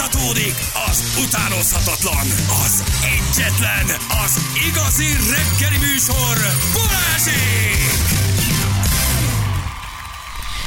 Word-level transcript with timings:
Folytatódik 0.00 0.54
az 0.90 1.22
utánozhatatlan, 1.26 2.26
az 2.64 2.84
egyetlen, 3.02 3.86
az 4.24 4.40
igazi 4.68 5.06
reggeli 5.12 5.76
műsor, 5.78 6.36
Balázsék! 6.72 7.90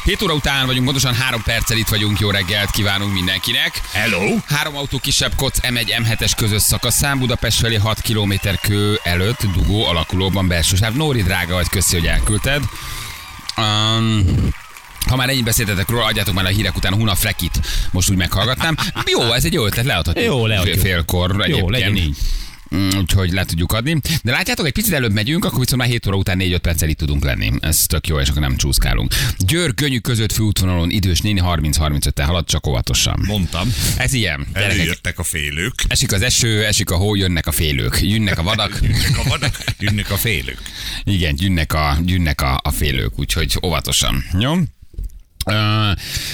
7 0.03 0.21
óra 0.21 0.33
után 0.33 0.65
vagyunk, 0.65 0.85
pontosan 0.85 1.13
3 1.13 1.43
perccel 1.43 1.77
itt 1.77 1.87
vagyunk, 1.87 2.19
jó 2.19 2.29
reggelt 2.29 2.71
kívánunk 2.71 3.13
mindenkinek. 3.13 3.81
Hello! 3.91 4.35
Három 4.47 4.75
autó 4.75 4.99
kisebb 4.99 5.35
koc 5.35 5.57
M1 5.61 6.03
M7-es 6.03 6.31
közös 6.35 6.61
szakaszán, 6.61 7.19
Budapest 7.19 7.59
felé 7.59 7.75
6 7.75 8.01
km 8.01 8.33
kő 8.61 8.99
előtt, 9.03 9.43
dugó 9.53 9.85
alakulóban 9.85 10.47
belső 10.47 10.75
sáv. 10.75 10.93
Nóri 10.93 11.23
drága 11.23 11.53
vagy, 11.53 11.69
köszi, 11.69 11.95
hogy 11.95 12.07
elküldted. 12.07 12.63
Um, 13.57 14.25
ha 15.07 15.15
már 15.15 15.29
ennyit 15.29 15.43
beszéltetek 15.43 15.89
róla, 15.89 16.05
adjátok 16.05 16.33
már 16.33 16.45
a 16.45 16.47
hírek 16.47 16.75
után 16.75 16.93
a 16.93 16.95
Huna 16.95 17.15
Frekit. 17.15 17.59
Most 17.91 18.09
úgy 18.09 18.17
meghallgatnám. 18.17 18.75
Jó, 19.05 19.31
ez 19.33 19.45
egy 19.45 19.53
jó 19.53 19.65
ötlet, 19.65 19.85
leadhatjuk. 19.85 20.25
Jó, 20.25 20.45
leadjuk. 20.45 20.79
Félkor 20.79 21.31
Jó, 21.35 21.41
egyébként. 21.41 21.69
legyen 21.69 21.95
így. 21.95 22.17
Mm, 22.75 22.89
Úgyhogy 22.97 23.31
le 23.31 23.45
tudjuk 23.45 23.71
adni. 23.73 23.99
De 24.23 24.31
látjátok, 24.31 24.65
egy 24.65 24.71
picit 24.71 24.93
előbb 24.93 25.11
megyünk, 25.11 25.45
akkor 25.45 25.59
viszont 25.59 25.81
már 25.81 25.89
7 25.89 26.07
óra 26.07 26.15
után 26.15 26.37
4-5 26.41 26.57
perccel 26.61 26.89
itt 26.89 26.97
tudunk 26.97 27.23
lenni. 27.23 27.51
Ez 27.59 27.85
tök 27.85 28.07
jó, 28.07 28.19
és 28.19 28.29
akkor 28.29 28.41
nem 28.41 28.55
csúszkálunk. 28.55 29.13
Győr 29.37 29.73
Gönyű 29.73 29.97
között 29.99 30.31
főútvonalon 30.31 30.89
idős 30.89 31.19
néni 31.19 31.41
30-35-tel 31.43 32.23
halad, 32.25 32.45
csak 32.45 32.67
óvatosan. 32.67 33.23
Mondtam. 33.27 33.73
Ez 33.97 34.13
ilyen. 34.13 34.47
Gyerekek, 34.53 34.77
Előjöttek 34.79 35.19
a 35.19 35.23
félők. 35.23 35.73
esik 35.87 36.11
az 36.11 36.21
eső, 36.21 36.65
esik 36.65 36.89
a 36.89 36.95
hó, 36.95 37.15
jönnek 37.15 37.47
a 37.47 37.51
félők. 37.51 37.97
Jönnek 38.01 38.39
a 38.39 38.43
vadak. 38.43 38.79
Jönnek 38.81 39.17
a 39.25 39.29
vadak, 39.29 39.57
jönnek 39.79 40.11
a 40.11 40.17
félők. 40.17 40.61
Igen, 41.03 41.35
gyűnnek 41.35 41.73
a, 41.73 41.97
gyűnnek 42.03 42.41
a, 42.41 42.59
a 42.63 42.71
félők, 42.71 43.19
úgyhogy 43.19 43.57
óvatosan. 43.65 44.23
Jó? 44.39 44.53
Uh, 45.45 45.55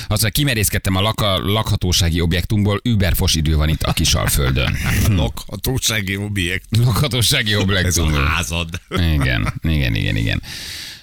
mondja, 0.07 0.29
kimerészkedtem 0.31 0.95
a 0.95 1.01
laka, 1.01 1.37
lakhatósági 1.37 2.21
objektumból, 2.21 2.79
überfos 2.83 3.35
idő 3.35 3.55
van 3.55 3.69
itt 3.69 3.83
a 3.83 3.93
Kisalföldön. 3.93 4.77
Lakhatósági 5.15 6.15
objekt. 6.15 6.65
Lakhatósági 6.77 7.51
Ez 7.51 7.57
a 7.57 7.61
objektum. 7.61 8.13
házad. 8.13 8.69
Igen, 8.89 9.53
igen, 9.61 9.95
igen, 9.95 10.15
igen. 10.15 10.41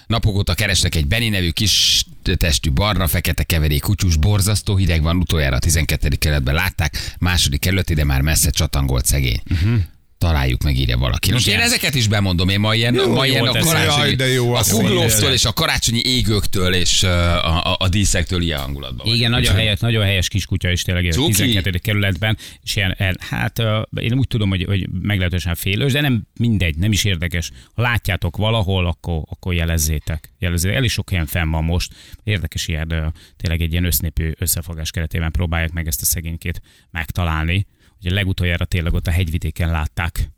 Napok 0.07 0.35
óta 0.35 0.53
keresnek 0.53 0.95
egy 0.95 1.07
Beni 1.07 1.29
nevű 1.29 1.49
kis 1.49 2.05
testű 2.37 2.71
barna, 2.71 3.07
fekete 3.07 3.43
keverék 3.43 3.81
kutyus, 3.81 4.15
borzasztó 4.15 4.75
hideg 4.75 5.01
van, 5.01 5.17
utoljára 5.17 5.55
a 5.55 5.59
12. 5.59 6.07
kerületben 6.07 6.55
látták, 6.55 7.13
második 7.19 7.59
kerületi, 7.59 7.93
de 7.93 8.03
már 8.03 8.21
messze 8.21 8.49
csatangolt 8.49 9.05
szegény. 9.05 9.41
Uh-huh. 9.51 9.79
Találjuk 10.17 10.63
meg, 10.63 10.77
írja 10.77 10.97
valaki. 10.97 11.31
Most 11.31 11.47
én 11.47 11.59
ezeket 11.59 11.95
is 11.95 12.07
bemondom, 12.07 12.49
én 12.49 12.59
ma 12.59 12.75
ilyen, 12.75 12.93
Jó, 12.93 13.13
ma 13.13 13.25
ilyen 13.25 13.47
a 13.47 13.59
karácsonyi, 13.59 14.15
Jaj, 14.17 14.33
jó, 14.33 14.53
a 14.53 14.61
mondja. 14.71 15.31
és 15.31 15.45
a 15.45 15.53
karácsonyi 15.53 16.01
égőktől 16.03 16.73
és 16.73 17.03
a, 17.03 17.71
a, 17.71 17.75
a 17.79 17.87
díszektől 17.87 18.41
ilyen 18.41 18.59
hangulatban. 18.59 18.97
vagyok. 18.97 19.15
Igen, 19.15 19.31
nagyon 19.31 19.53
helyes, 19.53 19.79
nagyon 19.79 20.03
helyes 20.03 20.27
kiskutya 20.27 20.71
is 20.71 20.81
tényleg 20.81 21.05
a 21.05 21.09
Cuki. 21.09 21.31
12. 21.33 21.77
kerületben, 21.77 22.37
és 22.63 22.75
ilyen, 22.75 22.95
hát 23.19 23.61
én 24.01 24.13
úgy 24.17 24.27
tudom, 24.27 24.49
hogy, 24.49 24.63
hogy 24.63 24.89
meglehetősen 25.01 25.55
félős, 25.55 25.91
de 25.91 26.01
nem 26.01 26.27
mindegy, 26.39 26.75
nem 26.77 26.91
is 26.91 27.03
érdekes. 27.03 27.51
Ha 27.73 27.81
látjátok 27.81 28.37
valahol, 28.37 28.85
akkor, 28.87 29.21
akkor 29.29 29.53
jelezzétek. 29.53 30.33
jelezzétek. 30.39 30.77
El 30.77 30.83
is 30.83 30.91
sok 30.91 31.09
helyen 31.09 31.25
fenn 31.25 31.51
van 31.51 31.63
most. 31.63 31.93
Érdekes 32.23 32.67
ilyen, 32.67 33.13
tényleg 33.37 33.61
egy 33.61 33.71
ilyen 33.71 33.85
össznépű 33.85 34.31
összefogás 34.37 34.91
keretében 34.91 35.31
próbálják 35.31 35.71
meg 35.71 35.87
ezt 35.87 36.01
a 36.01 36.05
szegénykét 36.05 36.61
megtalálni. 36.91 37.65
Ugye 38.01 38.13
legutoljára 38.13 38.65
tényleg 38.65 38.93
ott 38.93 39.07
a 39.07 39.11
hegyvidéken 39.11 39.71
látták. 39.71 40.29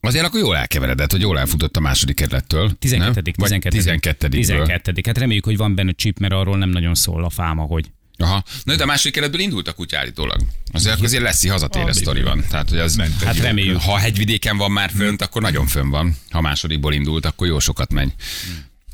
Azért 0.00 0.24
akkor 0.24 0.40
jól 0.40 0.56
elkeveredett, 0.56 1.10
hogy 1.10 1.20
jól 1.20 1.38
elfutott 1.38 1.76
a 1.76 1.80
második 1.80 2.16
kerülettől. 2.16 2.72
12. 2.78 2.98
nem? 2.98 3.12
Vagy 3.12 3.32
12. 3.32 3.76
12. 3.76 4.28
12. 4.28 4.92
Hát 5.06 5.18
reméljük, 5.18 5.44
hogy 5.44 5.56
van 5.56 5.74
benne 5.74 5.92
chip, 5.92 6.18
mert 6.18 6.32
arról 6.32 6.58
nem 6.58 6.68
nagyon 6.70 6.94
szól 6.94 7.24
a 7.24 7.30
fáma, 7.30 7.62
hogy 7.62 7.90
Aha. 8.16 8.44
Na, 8.64 8.76
de 8.76 8.82
a 8.82 8.86
második 8.86 9.12
keretből 9.14 9.40
indult 9.40 9.68
a 9.68 9.72
kutya 9.72 9.98
állítólag. 9.98 10.40
Azért, 10.72 11.00
azért 11.00 11.22
lesz 11.22 11.48
hazatér 11.48 11.82
Ah, 11.82 11.92
sztori 11.92 12.22
van. 12.22 12.44
Tehát, 12.48 12.68
hogy 12.68 12.78
az, 12.78 12.94
Ment 12.96 13.22
Hát 13.22 13.38
reméljük. 13.38 13.80
ha 13.80 13.96
hegyvidéken 13.98 14.56
van 14.56 14.70
már 14.70 14.90
fönt, 14.90 15.22
akkor 15.22 15.42
nagyon 15.42 15.66
fönn 15.66 15.88
van. 15.88 16.16
Ha 16.30 16.40
másodikból 16.40 16.92
indult, 16.92 17.26
akkor 17.26 17.46
jó 17.46 17.58
sokat 17.58 17.92
megy. 17.92 18.12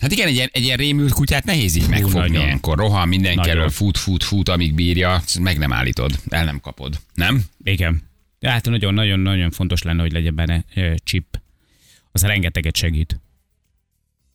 Hát 0.00 0.12
igen, 0.12 0.26
egy 0.26 0.34
ilyen, 0.34 0.48
egy 0.52 0.62
ilyen 0.62 0.76
rémült 0.76 1.12
kutyát 1.12 1.44
nehéz 1.44 1.76
így 1.76 1.88
megfogni 1.88 2.18
nagyon. 2.18 2.44
ilyenkor. 2.44 2.78
Rohan 2.78 3.08
mindenki 3.08 3.50
elől, 3.50 3.70
fut, 3.70 3.98
fut, 3.98 4.24
fut, 4.24 4.48
amíg 4.48 4.74
bírja, 4.74 5.22
meg 5.40 5.58
nem 5.58 5.72
állítod, 5.72 6.20
el 6.28 6.44
nem 6.44 6.60
kapod. 6.60 7.00
Nem? 7.14 7.42
Igen. 7.64 8.02
De 8.38 8.50
hát 8.50 8.64
nagyon-nagyon-nagyon 8.64 9.50
fontos 9.50 9.82
lenne, 9.82 10.02
hogy 10.02 10.12
legyen 10.12 10.34
benne 10.34 10.64
ö, 10.74 10.94
chip. 11.04 11.40
Az 12.12 12.22
rengeteget 12.22 12.76
segít. 12.76 13.20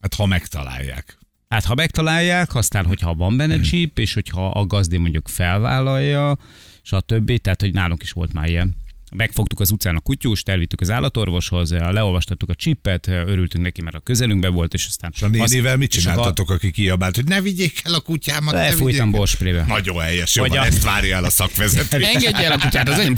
Hát 0.01 0.13
ha 0.13 0.25
megtalálják. 0.25 1.17
Hát 1.49 1.65
ha 1.65 1.75
megtalálják, 1.75 2.55
aztán, 2.55 2.85
hogyha 2.85 3.13
van 3.13 3.37
benne 3.37 3.59
chip, 3.59 3.99
és 3.99 4.13
hogyha 4.13 4.49
a 4.49 4.65
gazdi 4.65 4.97
mondjuk 4.97 5.27
felvállalja, 5.27 6.37
stb. 6.81 7.37
Tehát, 7.37 7.61
hogy 7.61 7.73
nálunk 7.73 8.03
is 8.03 8.11
volt 8.11 8.33
már 8.33 8.49
ilyen. 8.49 8.75
Megfogtuk 9.15 9.59
az 9.59 9.71
utcán 9.71 9.95
a 9.95 9.99
kutyust, 9.99 10.49
elvittük 10.49 10.81
az 10.81 10.89
állatorvoshoz, 10.89 11.71
leolvastattuk 11.71 12.49
a 12.49 12.55
csipet, 12.55 13.07
örültünk 13.07 13.63
neki, 13.63 13.81
mert 13.81 13.95
a 13.95 13.99
közelünkben 13.99 14.53
volt, 14.53 14.73
és 14.73 14.85
aztán... 14.87 15.11
És 15.15 15.21
a 15.21 15.27
nénével 15.27 15.77
mit 15.77 15.91
csináltatok, 15.91 16.49
aki 16.49 16.71
kiabált, 16.71 17.15
hogy 17.15 17.25
ne 17.25 17.41
vigyék 17.41 17.81
el 17.83 17.93
a 17.93 17.99
kutyámat? 17.99 18.53
Lefújtam 18.53 19.11
borsprébe. 19.11 19.65
Nagyon 19.67 19.99
helyes, 19.99 20.35
jó, 20.35 20.43
a- 20.43 20.65
ezt 20.65 20.83
várja 20.83 21.15
el 21.15 21.23
a 21.23 21.29
szakvezető. 21.29 22.03
Engedj 22.03 22.43
el 22.43 22.51
a 22.51 22.57
kutyát, 22.59 22.89
az 22.89 22.99
enyém. 22.99 23.15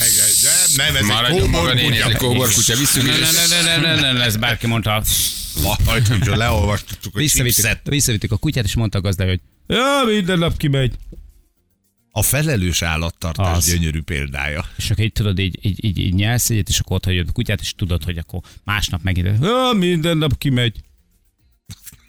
Nem, 0.76 0.94
nem, 0.94 0.96
ez 0.96 1.10
egy 1.30 1.40
kóbor 1.42 1.70
ez 1.72 1.78
egy 1.78 2.02
kutya. 2.04 2.18
kóbor 2.18 2.54
kutya, 2.54 2.76
visszük 2.76 3.04
Ne, 3.06 3.12
is. 3.20 3.32
ne, 3.32 3.46
ne, 3.62 3.78
ne, 3.78 3.96
ne, 3.96 4.02
ne, 4.02 4.12
ne, 4.12 4.24
ez 4.24 4.38
bárki 4.38 4.68
mondta. 4.68 5.04
Majd, 5.86 6.08
hogy 6.08 6.26
leolvastuk 6.26 7.16
a 7.16 7.20
Visszavittük, 7.84 8.32
a 8.32 8.38
kutyát, 8.38 8.66
és 8.66 8.76
mondta 8.76 8.98
a 8.98 9.02
gazda, 9.02 9.26
hogy 9.26 9.40
ja, 9.68 10.04
minden 10.08 10.40
nap 10.40 10.58
kimegy. 10.58 10.94
A 12.16 12.22
felelős 12.22 12.82
állattartás 12.82 13.58
Az. 13.58 13.66
gyönyörű 13.66 14.02
példája. 14.02 14.66
És 14.78 14.92
akkor 14.92 15.04
így 15.04 15.12
tudod, 15.12 15.40
így, 15.40 15.60
így, 15.62 15.86
így, 15.86 15.98
így 15.98 16.14
nyelsz 16.14 16.50
egyet, 16.50 16.70
és 16.70 16.80
akkor 16.80 16.96
ott 16.96 17.06
hagyod 17.06 17.28
a 17.30 17.32
kutyát, 17.32 17.62
és 17.62 17.74
tudod, 17.76 18.04
hogy 18.04 18.18
akkor 18.18 18.40
másnap 18.64 19.04
megint, 19.04 19.40
minden 19.78 20.18
nap 20.18 20.38
kimegy. 20.38 20.76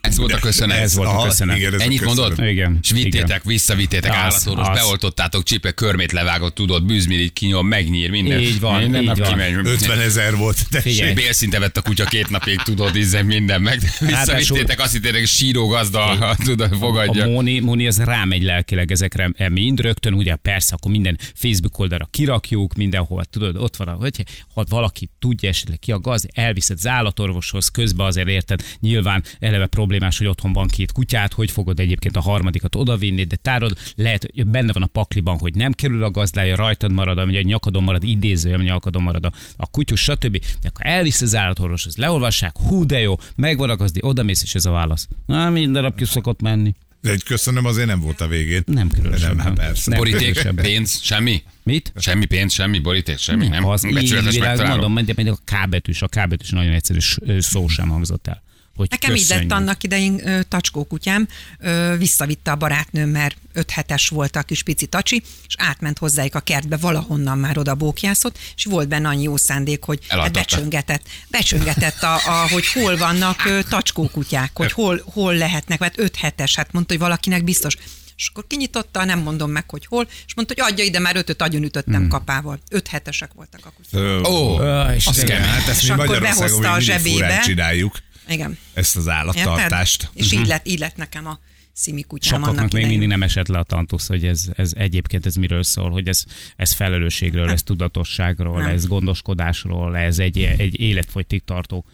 Ez 0.05 0.17
volt 0.17 0.33
a 0.33 0.39
köszönet. 0.39 0.79
Ez 0.79 0.95
volt 0.95 1.09
a 1.09 1.23
köszönet. 1.23 1.57
igen, 1.57 1.75
ez 1.75 1.81
a 1.81 1.83
Ennyit 1.83 1.99
köszönet. 2.01 2.29
mondod? 2.29 2.49
Igen. 2.49 2.79
És 2.83 2.91
vittétek, 2.91 3.45
visszavittétek 3.45 4.11
állatorvos, 4.11 4.69
beoltottátok 4.69 5.43
csipe, 5.43 5.73
körmét 5.73 6.13
levágott, 6.13 6.55
tudod, 6.55 6.85
bűzmirit 6.85 7.33
kinyom, 7.33 7.67
megnyír, 7.67 8.11
minden. 8.11 8.41
Így 8.41 8.61
van, 8.61 8.81
minden 8.81 9.01
így 9.01 9.07
nap 9.07 9.19
van. 9.19 9.29
kimegy. 9.29 9.55
50 9.65 10.01
ezer 10.01 10.37
volt, 10.37 10.69
tessék. 10.71 11.15
Bélszinte 11.15 11.59
vett 11.59 11.77
a 11.77 11.83
kutya 11.83 12.05
két 12.05 12.31
napig, 12.31 12.61
tudod, 12.63 12.97
izzen 12.97 13.27
minden 13.27 13.63
meg. 13.63 13.81
Visszavittétek, 14.01 14.81
azt 14.81 14.93
hittétek, 14.93 15.27
síró 15.27 15.67
gazda, 15.67 16.35
tudod, 16.45 16.73
A 16.73 16.77
fogadja. 16.77 17.27
Móni, 17.27 17.59
Móni 17.59 17.87
az 17.87 17.99
rámegy 17.99 18.43
lelkileg 18.43 18.93
ezekre 18.93 19.31
e, 19.37 19.49
mind 19.49 19.81
rögtön, 19.81 20.13
ugye 20.13 20.35
persze, 20.37 20.75
akkor 20.75 20.91
minden 20.91 21.19
Facebook 21.35 21.79
oldalra 21.79 22.09
kirakjuk, 22.11 22.75
mindenhol, 22.75 23.25
tudod, 23.25 23.57
ott 23.57 23.77
van, 23.77 23.89
a, 23.89 23.93
hogy 23.93 24.25
ha 24.55 24.65
valaki 24.69 25.09
tudja 25.19 25.49
esetleg 25.49 25.79
ki 25.79 25.93
a 25.93 25.99
gaz, 26.01 26.27
elviszed 26.35 26.77
az 26.77 26.87
állatorvoshoz, 26.87 27.69
közben 27.69 28.07
azért 28.07 28.29
érted, 28.29 28.63
nyilván 28.81 29.25
eleve 29.41 29.67
problémás, 29.95 30.19
hogy 30.19 30.27
otthon 30.27 30.53
van 30.53 30.69
két 30.69 30.93
kutyát, 30.93 31.33
hogy 31.33 31.51
fogod 31.51 31.81
egyébként 31.81 32.17
a 32.17 32.21
harmadikat 32.21 32.75
odavinni, 32.75 33.25
de 33.25 33.37
tárod, 33.37 33.79
lehet, 33.97 34.29
hogy 34.35 34.47
benne 34.47 34.73
van 34.73 34.83
a 34.83 34.87
pakliban, 34.87 35.39
hogy 35.39 35.55
nem 35.55 35.73
kerül 35.73 36.05
a 36.05 36.11
gazdája, 36.11 36.57
rajtad 36.57 36.93
marad, 36.93 37.19
ami 37.19 37.37
a 37.37 37.43
nyakadon 37.43 37.83
marad, 37.83 38.05
idéző, 38.05 38.53
a 38.53 38.63
nyakadon 38.63 39.03
marad 39.03 39.25
a, 39.25 39.33
a 39.57 39.67
kutyus, 39.67 40.01
stb. 40.01 40.39
De 40.61 40.69
akkor 40.69 40.87
elvisz 40.87 41.21
az 41.21 41.35
állatorvoshoz, 41.35 41.97
leolvassák, 41.97 42.57
hú 42.59 42.87
de 42.87 43.01
jó, 43.01 43.17
megvan 43.37 43.71
a 43.71 43.77
gazdi, 43.77 44.01
odamész, 44.03 44.43
és 44.43 44.55
ez 44.55 44.65
a 44.65 44.71
válasz. 44.71 45.09
Na, 45.27 45.51
minden 45.51 45.83
nap 45.83 45.97
ki 45.97 46.05
szokott 46.05 46.41
menni. 46.41 46.75
De 47.01 47.11
egy 47.11 47.23
köszönöm 47.23 47.65
azért 47.65 47.87
nem 47.87 48.01
volt 48.01 48.21
a 48.21 48.27
végén. 48.27 48.63
Nem 48.67 48.89
különösebben. 48.89 49.37
Nem, 49.37 49.47
hát 49.47 49.55
persze. 49.55 49.91
Nem. 49.91 49.99
Boríték, 49.99 50.21
különösebben. 50.21 50.65
pénz, 50.65 51.01
semmi? 51.03 51.43
Mit? 51.63 51.93
Semmi 51.97 52.25
pénz, 52.25 52.53
semmi 52.53 52.79
boríték, 52.79 53.19
semmi, 53.19 53.49
nem? 53.49 53.67
Az 53.67 53.83
Becsületes 53.83 54.35
így 54.35 54.41
világ, 54.41 54.67
mondom, 54.67 54.93
mert 54.93 55.19
a 55.19 55.39
K 55.45 55.69
betűs, 55.69 56.03
a 56.03 56.09
K 56.09 56.29
betűs 56.29 56.51
nagyon 56.51 56.73
egyszerű 56.73 56.99
szó 57.39 57.69
sem 57.69 57.89
hangzott 57.89 58.27
el. 58.27 58.43
Hogy 58.77 58.87
Nekem 58.91 59.15
így 59.15 59.21
köszönjük. 59.21 59.51
lett 59.51 59.59
annak 59.59 59.83
idején 59.83 60.29
ö, 60.29 60.43
tacskó 60.43 60.85
kutyám, 60.85 61.29
ö, 61.59 61.95
visszavitte 61.99 62.51
a 62.51 62.57
barátnőm, 62.57 63.09
mert 63.09 63.37
öt 63.53 63.71
hetes 63.71 64.09
volt 64.09 64.37
a 64.37 64.43
kis 64.43 64.63
pici 64.63 64.87
tacsi, 64.87 65.23
és 65.47 65.55
átment 65.59 65.99
hozzájuk 65.99 66.35
a 66.35 66.41
kertbe, 66.41 66.77
valahonnan 66.77 67.39
már 67.39 67.59
oda 67.59 67.75
bókjászott, 67.75 68.39
és 68.57 68.65
volt 68.65 68.89
benne 68.89 69.09
annyi 69.09 69.23
jó 69.23 69.37
szándék, 69.37 69.85
hogy 69.85 69.99
hát 70.09 70.33
becsöngetett, 70.33 71.03
becsöngetett, 71.29 72.03
a, 72.03 72.15
a, 72.15 72.49
hogy 72.49 72.67
hol 72.67 72.97
vannak 72.97 73.45
ö, 73.45 73.61
tacskó 73.69 74.09
kutyák, 74.13 74.51
hogy 74.55 74.73
hol, 74.73 75.03
hol 75.13 75.35
lehetnek, 75.35 75.79
mert 75.79 75.99
öt 75.99 76.17
hetes, 76.17 76.55
hát 76.55 76.73
mondta, 76.73 76.93
hogy 76.93 77.03
valakinek 77.03 77.45
biztos. 77.45 77.77
És 78.17 78.29
akkor 78.29 78.47
kinyitotta, 78.47 79.05
nem 79.05 79.19
mondom 79.19 79.51
meg, 79.51 79.71
hogy 79.71 79.87
hol, 79.87 80.09
és 80.27 80.35
mondta, 80.35 80.55
hogy 80.57 80.73
adja 80.73 80.85
ide, 80.85 80.99
már 80.99 81.17
ötöt 81.17 81.43
agyonütöttem 81.43 82.01
hmm. 82.01 82.09
kapával. 82.09 82.59
Öt 82.71 82.89
hetesek 82.89 83.33
voltak 83.33 83.61
a 83.67 83.73
kutyák. 83.77 84.29
Ó, 84.29 84.61
Ö, 84.61 84.93
és 84.93 85.07
az 85.07 85.15
tényleg. 85.15 85.37
kemény. 85.37 85.51
Hát 85.51 85.69
ezt 85.69 85.83
És 85.83 85.89
mi 85.89 86.03
akkor 86.03 86.21
behozta 86.21 86.73
a 86.73 86.81
zsebébe. 86.81 87.41
csináljuk, 87.45 87.97
Igen. 88.29 88.59
ezt 88.75 88.97
az 88.97 89.09
állattartást. 89.09 90.03
Érted? 90.03 90.21
És 90.23 90.33
így 90.33 90.47
lett, 90.47 90.67
így 90.69 90.79
lett 90.79 90.97
nekem 90.97 91.27
a 91.27 91.39
szimi 91.73 92.03
kutyám 92.03 92.33
Sokaknak 92.33 92.59
annak 92.59 92.73
még 92.73 92.83
idején. 92.83 92.89
mindig 92.99 93.09
nem 93.19 93.23
esett 93.23 93.49
le 93.49 93.59
a 93.59 93.63
tantusz, 93.63 94.07
hogy 94.09 94.27
ez, 94.27 94.45
ez 94.57 94.73
egyébként 94.77 95.27
ez 95.27 95.35
miről 95.35 95.63
szól, 95.63 95.91
hogy 95.91 96.09
ez, 96.09 96.25
ez 96.57 96.73
felelősségről, 96.73 97.51
ez 97.51 97.63
tudatosságról, 97.63 98.61
Nem. 98.61 98.71
ez 98.71 98.87
gondoskodásról, 98.87 99.97
ez 99.97 100.19
egy, 100.19 100.39
egy 100.59 100.81
életfogytig 100.81 101.43
tartó 101.45 101.85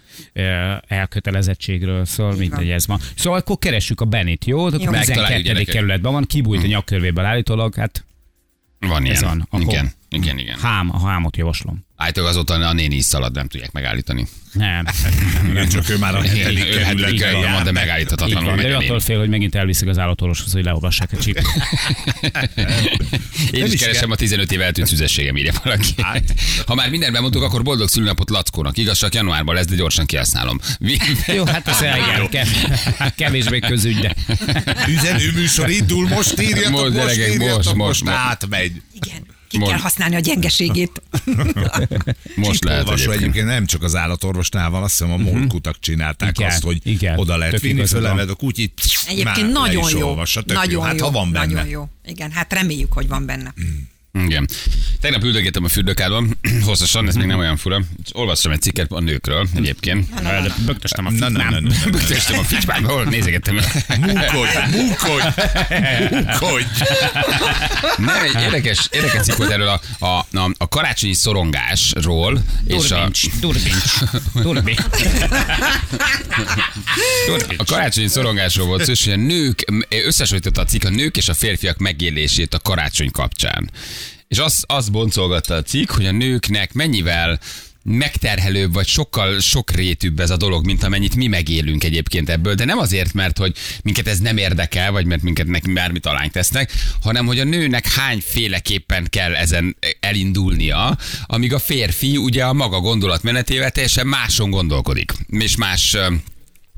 elkötelezettségről 0.86 2.04
szól, 2.04 2.36
hogy 2.50 2.70
ez 2.70 2.86
van. 2.86 3.00
Szóval 3.16 3.38
akkor 3.38 3.58
keressük 3.58 4.00
a 4.00 4.04
Benit, 4.04 4.44
jó? 4.44 4.58
Jó. 4.58 4.64
a 4.64 4.70
Megtaláljuk, 4.70 5.06
12. 5.16 5.42
gyerekek. 5.42 5.74
kerületben 5.74 6.12
van, 6.12 6.24
kibújt 6.24 6.62
a 6.62 6.66
nyakkörvéből 6.66 7.24
állítólag, 7.24 7.74
hát 7.74 8.04
Van 8.78 9.04
ez 9.04 9.20
ilyen. 9.20 9.22
van. 9.24 9.46
Akkor 9.50 9.60
Igen. 9.72 9.92
Igen, 10.12 10.38
igen. 10.38 10.58
Hám, 10.58 10.90
a 10.94 11.06
hámot 11.06 11.36
javaslom. 11.36 11.84
Állítólag 11.96 12.30
azóta 12.30 12.54
a 12.54 12.72
néni 12.72 12.94
is 12.94 13.04
szalad, 13.04 13.34
nem 13.34 13.48
tudják 13.48 13.72
megállítani. 13.72 14.26
Nem. 14.52 14.84
Igen, 15.50 15.68
csak 15.68 15.88
ő 15.88 15.98
már 15.98 16.14
a 16.14 16.22
hetedik 16.22 16.74
hát 16.84 16.98
jár. 17.32 17.52
van, 17.52 17.64
de 17.64 17.72
megállíthatatlanul 17.72 18.54
megy 18.54 18.64
de 18.64 18.70
ő 18.70 18.74
attól 18.74 19.00
fél, 19.00 19.18
hogy 19.18 19.28
megint 19.28 19.54
elviszik 19.54 19.88
az 19.88 19.98
állatorvoshoz, 19.98 20.52
hogy 20.52 20.64
leolvassák 20.64 21.12
a 21.12 21.16
csípőt. 21.16 21.44
Én 23.52 23.64
is 23.64 23.72
is 23.72 23.80
keresem 23.80 24.02
kell. 24.02 24.10
a 24.10 24.16
15 24.16 24.52
év 24.52 24.60
eltűnt 24.60 24.88
szüzességem, 24.88 25.36
írja 25.36 25.52
valaki. 25.64 25.94
Ha 26.66 26.74
már 26.74 26.90
mindent 26.90 27.12
bemondtuk, 27.12 27.42
akkor 27.42 27.62
boldog 27.62 27.88
szülőnapot 27.88 28.30
Lackónak. 28.30 28.78
Igaz, 28.78 28.98
csak 28.98 29.14
januárban 29.14 29.54
lesz, 29.54 29.66
de 29.66 29.76
gyorsan 29.76 30.06
kihasználom. 30.06 30.58
Jó, 31.36 31.44
hát 31.44 31.68
ez 31.68 31.80
igen, 31.80 32.28
kev- 32.28 33.14
kevésbé 33.16 33.58
közügy, 33.58 33.98
de 33.98 34.14
Üzenő 34.88 35.32
műsor 35.32 35.70
indul, 35.70 36.08
most 36.08 36.40
írjatok, 36.40 36.70
Most, 36.70 36.82
most, 36.82 36.94
gyerekek, 37.16 37.34
írjatok, 37.34 37.56
most, 37.56 37.66
most, 37.66 37.76
most, 37.76 38.04
most. 38.04 38.16
átmegy. 38.16 38.82
Igen. 38.92 39.29
Ki 39.50 39.58
Mond. 39.58 39.70
kell 39.70 39.80
használni 39.80 40.14
a 40.14 40.18
gyengeségét. 40.18 41.02
Most 42.36 42.64
lehet 42.64 42.80
Olvasó 42.84 43.02
egyébként. 43.02 43.20
egyébként 43.22 43.46
nem 43.46 43.66
csak 43.66 43.82
az 43.82 43.96
állatorvosnál 43.96 44.70
van, 44.70 44.82
azt 44.82 44.98
hiszem 44.98 45.12
a 45.12 45.16
morkutak 45.16 45.76
csinálták 45.80 46.38
Igen, 46.38 46.50
azt, 46.50 46.62
hogy 46.62 46.80
igen. 46.82 47.18
oda 47.18 47.36
lehet 47.36 47.52
Tök 47.52 47.62
vinni, 47.62 47.86
föleled 47.86 48.30
a 48.30 48.34
kutyit, 48.34 48.80
már 49.06 49.12
Egyébként 49.14 49.46
le 49.46 49.52
nagyon 49.52 49.88
is 49.88 49.92
jó. 49.92 50.08
olvassa, 50.08 50.42
tök 50.42 50.56
nagyon 50.56 50.72
jó. 50.72 50.80
Hát 50.80 51.00
ha 51.00 51.10
van 51.10 51.32
benne. 51.32 51.44
Nagyon 51.46 51.66
jó. 51.66 51.88
Igen, 52.04 52.30
hát 52.30 52.52
reméljük, 52.52 52.92
hogy 52.92 53.08
van 53.08 53.26
benne. 53.26 53.54
Igen. 54.12 54.48
Tegnap 55.00 55.22
üldögéltem 55.22 55.64
a 55.64 55.68
fürdőkádban, 55.68 56.38
hosszasan, 56.66 57.08
ez 57.08 57.14
még 57.14 57.26
nem 57.26 57.38
olyan 57.38 57.56
fura. 57.56 57.80
Olvastam 58.12 58.52
egy 58.52 58.60
cikket 58.60 58.92
a 58.92 59.00
nőkről 59.00 59.48
egyébként. 59.54 60.08
bögtöstem 60.64 61.06
a 61.06 61.10
na. 61.10 61.60
Bögtestem 61.90 62.38
a 62.38 62.42
ficsmába, 62.42 62.88
hol 62.88 63.04
nézegettem. 63.04 63.54
Munkodj, 64.00 64.76
munkodj, 64.76 65.26
munkodj. 66.10 66.64
Nem, 67.96 68.22
egy 68.22 68.42
érdekes, 68.42 68.88
érdekes 68.90 69.22
cikk 69.22 69.36
volt 69.36 69.50
erről 69.50 69.68
a, 69.68 69.80
a, 70.06 70.26
a, 70.32 70.50
a 70.58 70.68
karácsonyi 70.68 71.14
szorongásról. 71.14 72.42
És 72.66 72.90
a, 72.90 73.10
Durbincs, 73.40 73.40
durbincs, 73.40 74.80
durbincs. 77.26 77.60
a 77.60 77.64
karácsonyi 77.64 78.08
szorongásról 78.08 78.66
volt 78.66 78.84
szó, 78.84 78.92
és 78.92 79.04
hogy 79.04 79.12
a 79.12 79.16
nők, 79.16 79.64
összehasonlította 79.88 80.60
a 80.60 80.64
cikk 80.64 80.84
a 80.84 80.88
nők 80.90 81.16
és 81.16 81.28
a 81.28 81.34
férfiak 81.34 81.78
megélését 81.78 82.54
a 82.54 82.58
karácsony 82.58 83.10
kapcsán. 83.10 83.70
És 84.30 84.38
azt, 84.38 84.64
azt 84.66 84.92
boncolgatta 84.92 85.54
a 85.54 85.62
cikk, 85.62 85.90
hogy 85.90 86.06
a 86.06 86.12
nőknek 86.12 86.72
mennyivel 86.72 87.40
megterhelőbb, 87.82 88.72
vagy 88.72 88.86
sokkal 88.86 89.40
sokrétűbb 89.40 90.20
ez 90.20 90.30
a 90.30 90.36
dolog, 90.36 90.64
mint 90.64 90.82
amennyit 90.82 91.16
mi 91.16 91.26
megélünk 91.26 91.84
egyébként 91.84 92.28
ebből, 92.28 92.54
de 92.54 92.64
nem 92.64 92.78
azért, 92.78 93.12
mert 93.12 93.38
hogy 93.38 93.56
minket 93.82 94.08
ez 94.08 94.18
nem 94.18 94.36
érdekel, 94.36 94.92
vagy 94.92 95.06
mert 95.06 95.22
minket 95.22 95.46
nekünk 95.46 95.74
bármit 95.74 96.06
alány 96.06 96.30
tesznek, 96.30 96.72
hanem 97.02 97.26
hogy 97.26 97.38
a 97.38 97.44
nőnek 97.44 97.88
hányféleképpen 97.88 99.06
kell 99.08 99.34
ezen 99.34 99.76
elindulnia, 100.00 100.98
amíg 101.26 101.52
a 101.52 101.58
férfi 101.58 102.16
ugye 102.16 102.44
a 102.44 102.52
maga 102.52 102.80
gondolatmenetével 102.80 103.70
teljesen 103.70 104.06
máson 104.06 104.50
gondolkodik, 104.50 105.12
és 105.28 105.56
más 105.56 105.96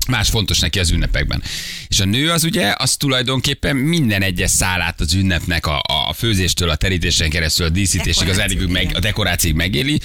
más 0.07 0.29
fontos 0.29 0.59
neki 0.59 0.79
az 0.79 0.91
ünnepekben. 0.91 1.43
És 1.87 1.99
a 1.99 2.05
nő 2.05 2.31
az 2.31 2.43
ugye, 2.43 2.73
az 2.77 2.95
tulajdonképpen 2.95 3.75
minden 3.75 4.21
egyes 4.21 4.51
szálát 4.51 4.99
az 4.99 5.13
ünnepnek 5.13 5.65
a, 5.65 5.81
a 6.07 6.13
főzéstől, 6.13 6.69
a 6.69 6.75
terítésen 6.75 7.29
keresztül, 7.29 7.65
a 7.65 7.69
díszítésig, 7.69 8.29
az 8.29 8.37
eligük 8.37 8.69
meg, 8.69 8.91
a 8.95 8.99
dekorációig 8.99 9.55
megéli, 9.55 9.99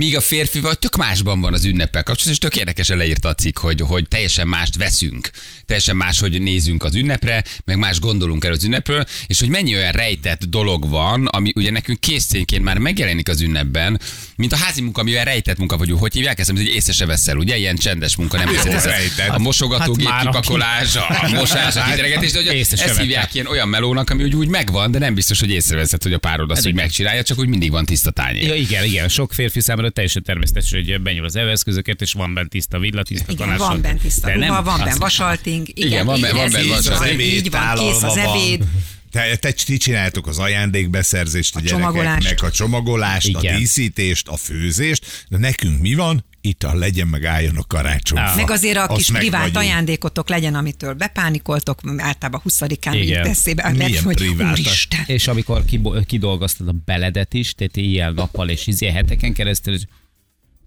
míg 0.00 0.16
a 0.16 0.20
férfi 0.20 0.60
vagy 0.60 0.78
tök 0.78 0.96
másban 0.96 1.40
van 1.40 1.52
az 1.54 1.64
ünneppel 1.64 2.02
kapcsolatban, 2.02 2.32
és 2.32 2.38
tök 2.38 2.56
érdekesen 2.56 2.96
leírta 2.96 3.28
a 3.28 3.34
cikk, 3.34 3.58
hogy, 3.58 3.80
hogy 3.80 4.08
teljesen 4.08 4.48
mást 4.48 4.76
veszünk, 4.76 5.30
teljesen 5.66 5.96
más, 5.96 6.20
hogy 6.20 6.42
nézünk 6.42 6.84
az 6.84 6.94
ünnepre, 6.94 7.44
meg 7.64 7.78
más 7.78 8.00
gondolunk 8.00 8.44
el 8.44 8.52
az 8.52 8.64
ünnepről, 8.64 9.04
és 9.26 9.40
hogy 9.40 9.48
mennyi 9.48 9.74
olyan 9.74 9.92
rejtett 9.92 10.44
dolog 10.44 10.88
van, 10.88 11.26
ami 11.26 11.52
ugye 11.54 11.70
nekünk 11.70 12.00
készcénként 12.00 12.64
már 12.64 12.78
megjelenik 12.78 13.28
az 13.28 13.40
ünnepben, 13.40 14.00
mint 14.36 14.52
a 14.52 14.56
házi 14.56 14.80
munka, 14.80 15.00
amivel 15.00 15.24
rejtett 15.24 15.58
munka 15.58 15.76
vagyunk, 15.76 16.00
hogy 16.00 16.12
hívják 16.12 16.38
ezt, 16.38 16.50
hogy 16.50 16.66
észre 16.66 16.92
se 16.92 17.06
veszel, 17.06 17.36
ugye? 17.36 17.56
Ilyen 17.56 17.76
csendes 17.76 18.16
munka, 18.16 18.36
nem 18.36 18.48
hiszed, 18.48 18.72
ez 18.72 18.84
rejtett. 18.84 19.28
a 19.28 19.38
mosogatógép 19.38 20.06
Hát 20.08 20.24
már 20.24 20.26
aki- 20.26 20.36
kipakolás, 20.40 20.96
a 20.96 21.28
mosás, 21.34 21.76
a 21.76 21.82
kiteregetés, 21.82 22.32
de 22.32 22.42
hogy 22.42 22.54
Észre 22.54 22.84
ezt 22.84 23.00
hívják 23.00 23.34
ilyen 23.34 23.46
olyan 23.46 23.68
melónak, 23.68 24.10
ami 24.10 24.22
úgy, 24.22 24.34
úgy 24.34 24.48
megvan, 24.48 24.90
de 24.90 24.98
nem 24.98 25.14
biztos, 25.14 25.40
hogy 25.40 25.50
észreveszed, 25.50 26.02
hogy 26.02 26.12
a 26.12 26.18
párod 26.18 26.50
azt, 26.50 26.64
hogy 26.64 26.74
megcsinálja, 26.74 27.22
csak 27.22 27.38
úgy 27.38 27.48
mindig 27.48 27.70
van 27.70 27.84
tiszta 27.84 28.10
tányér. 28.10 28.46
Ja, 28.46 28.54
igen, 28.54 28.84
igen. 28.84 29.08
Sok 29.08 29.32
férfi 29.32 29.60
számára 29.60 29.89
teljesen 29.92 30.22
természetes, 30.22 30.70
hogy 30.70 31.00
benyúl 31.00 31.24
az 31.24 31.36
eveszközöket, 31.36 32.00
és 32.00 32.12
van 32.12 32.34
benne 32.34 32.48
tiszta 32.48 32.78
villa, 32.78 33.02
tiszta 33.02 33.32
Igen, 33.32 33.56
van 33.56 33.80
benne 33.80 33.98
tiszta 33.98 34.32
ruha, 34.32 34.62
van 34.62 34.78
benne 34.78 34.96
vasalting. 34.98 35.68
Igen, 35.68 35.90
Igen, 35.90 36.06
van 36.06 36.16
így 36.16 36.68
vasalting. 36.68 37.20
Így 37.20 37.50
van, 37.50 37.74
kész 37.74 38.02
az 38.02 38.16
ebéd. 38.16 38.64
Te, 39.10 39.36
te, 39.36 39.52
ti 39.52 39.76
csináljátok 39.76 40.26
az 40.26 40.38
ajándékbeszerzést 40.38 41.56
a, 41.56 41.58
A 41.58 41.62
gyerekeknek, 41.62 42.42
a 42.42 42.50
csomagolást, 42.50 43.26
Igen. 43.28 43.54
a 43.54 43.58
díszítést, 43.58 44.28
a 44.28 44.36
főzést, 44.36 45.24
de 45.28 45.38
nekünk 45.38 45.80
mi 45.80 45.94
van? 45.94 46.24
Itt 46.42 46.62
a 46.62 46.74
legyen 46.74 47.06
meg 47.06 47.24
álljon 47.24 47.56
a 47.56 47.62
karácsonyfa. 47.66 48.26
Á. 48.26 48.34
Meg 48.34 48.50
azért 48.50 48.76
a 48.76 48.86
Azt 48.86 48.96
kis 48.96 49.10
privát 49.10 49.40
vagyunk. 49.40 49.56
ajándékotok 49.56 50.28
legyen, 50.28 50.54
amitől 50.54 50.92
bepánikoltok, 50.94 51.80
általában 51.96 52.42
20-án 52.48 52.92
Igen. 52.94 53.02
jut 53.18 53.26
eszébe, 53.26 53.72
mert 53.76 53.98
hogy 53.98 54.14
privát? 54.14 54.58
úristen. 54.58 55.00
És 55.06 55.28
amikor 55.28 55.64
kidolgoztad 56.06 56.68
a 56.68 56.74
beledet 56.84 57.34
is, 57.34 57.54
tehát 57.54 57.76
ilyen 57.76 58.14
nappal 58.14 58.48
és 58.48 58.66
izé 58.66 58.90
heteken 58.90 59.32
keresztül, 59.32 59.78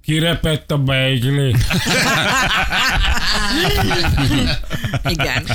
kirepett 0.04 0.72
a 0.72 0.78
beigli. 0.78 1.56
Igen. 5.06 5.48